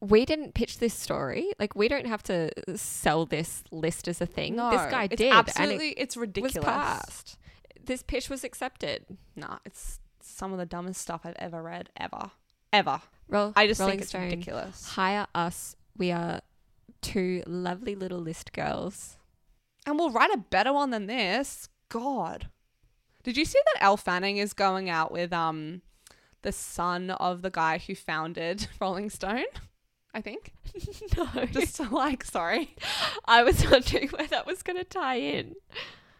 [0.00, 1.50] We didn't pitch this story.
[1.58, 4.56] Like we don't have to sell this list as a thing.
[4.56, 6.64] this guy did, Absolutely, and it's ridiculous.
[6.64, 7.38] passed.
[7.84, 9.04] This pitch was accepted.
[9.34, 12.30] Nah, it's some of the dumbest stuff I've ever read, ever,
[12.72, 13.00] ever.
[13.28, 14.88] Roll, I just Rolling think it's Stone, ridiculous.
[14.90, 15.74] Hire us.
[15.96, 16.42] We are
[17.02, 19.16] two lovely little list girls.
[19.86, 21.68] And we'll write a better one than this.
[21.88, 22.48] God.
[23.22, 25.82] Did you see that Elle Fanning is going out with um
[26.42, 29.44] the son of the guy who founded Rolling Stone?
[30.14, 30.52] I think.
[31.16, 32.74] no, Just like, sorry.
[33.26, 35.54] I was wondering where that was going to tie in.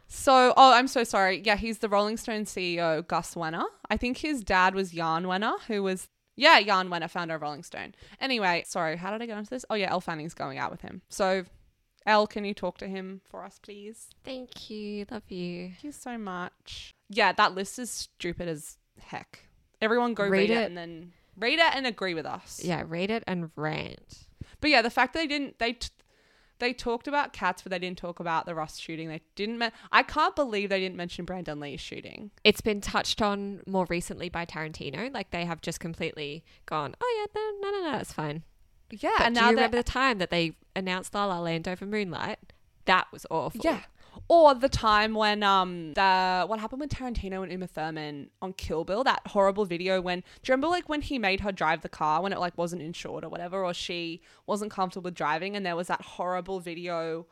[0.06, 1.42] So, oh, I'm so sorry.
[1.44, 3.64] Yeah, he's the Rolling Stone CEO, Gus Wenner.
[3.90, 7.62] I think his dad was Jan Wenner, who was, yeah, Jan Wenner, founder of Rolling
[7.62, 7.94] Stone.
[8.20, 9.66] Anyway, sorry, how did I get into this?
[9.68, 11.02] Oh, yeah, Elle Fanning's going out with him.
[11.10, 11.44] So,
[12.06, 14.08] Elle, can you talk to him for us, please?
[14.24, 15.04] Thank you.
[15.10, 15.68] Love you.
[15.68, 16.90] Thank you so much.
[17.10, 19.40] Yeah, that list is stupid as heck.
[19.82, 20.56] Everyone go read, Read it.
[20.56, 20.66] it.
[20.68, 22.60] and then read it and agree with us.
[22.62, 24.26] Yeah, read it and rant.
[24.60, 25.88] But yeah, the fact that they didn't they t-
[26.58, 29.08] they talked about cats, but they didn't talk about the Rust shooting.
[29.08, 29.58] They didn't.
[29.58, 32.32] Men- I can't believe they didn't mention Brandon Lee's shooting.
[32.42, 35.12] It's been touched on more recently by Tarantino.
[35.14, 38.42] Like they have just completely gone, oh yeah, no, no, no, no, it's fine.
[38.90, 41.68] Yeah, But and do now you remember the time that they announced La La Land
[41.68, 42.38] over Moonlight?
[42.86, 43.60] That was awful.
[43.62, 43.82] yeah.
[44.30, 48.84] Or the time when um the what happened with Tarantino and Uma Thurman on Kill
[48.84, 51.88] Bill, that horrible video when do you remember like when he made her drive the
[51.88, 55.64] car when it like wasn't insured or whatever, or she wasn't comfortable with driving and
[55.64, 57.26] there was that horrible video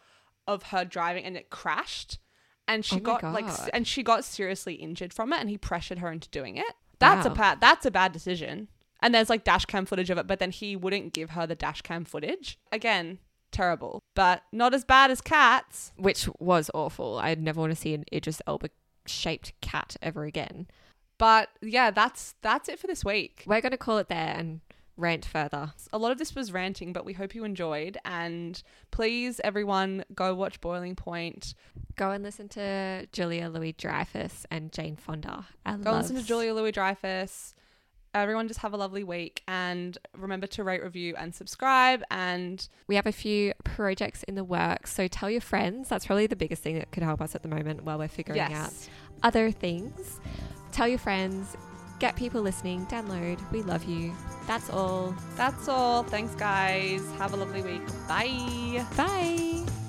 [0.46, 2.18] of her driving and it crashed
[2.66, 3.44] and she Oh got like
[3.74, 6.72] and she got seriously injured from it and he pressured her into doing it.
[6.98, 7.32] That's Wow.
[7.32, 8.68] a bad that's a bad decision.
[9.02, 11.54] And there's like dash cam footage of it, but then he wouldn't give her the
[11.54, 12.58] dash cam footage.
[12.72, 13.18] Again,
[13.56, 15.92] terrible, but not as bad as cats.
[15.96, 17.18] which was awful.
[17.18, 18.68] I'd never want to see an Idris Elba
[19.06, 20.66] shaped cat ever again.
[21.18, 23.42] But yeah, that's that's it for this week.
[23.46, 24.60] We're going to call it there and
[24.98, 25.72] rant further.
[25.92, 27.96] A lot of this was ranting, but we hope you enjoyed.
[28.04, 31.54] And please, everyone, go watch Boiling Point.
[31.96, 35.46] Go and listen to Julia Louis Dreyfus and Jane Fonda.
[35.82, 36.22] Go listen to.
[36.22, 37.54] Julia Louis Dreyfus.
[38.22, 42.02] Everyone, just have a lovely week, and remember to rate, review, and subscribe.
[42.10, 45.88] And We have a few projects in the works, so tell your friends.
[45.88, 48.40] That's probably the biggest thing that could help us at the moment while we're figuring
[48.40, 48.72] out
[49.22, 50.20] other things.
[50.72, 51.56] Tell your friends,
[51.98, 53.38] get people listening, download.
[53.52, 54.12] We love you.
[54.46, 55.14] That's all.
[55.36, 56.02] that's all.
[56.02, 57.02] Thanks, guys.
[57.18, 57.86] Have a lovely week.
[58.08, 58.84] Bye.
[58.96, 59.85] Bye.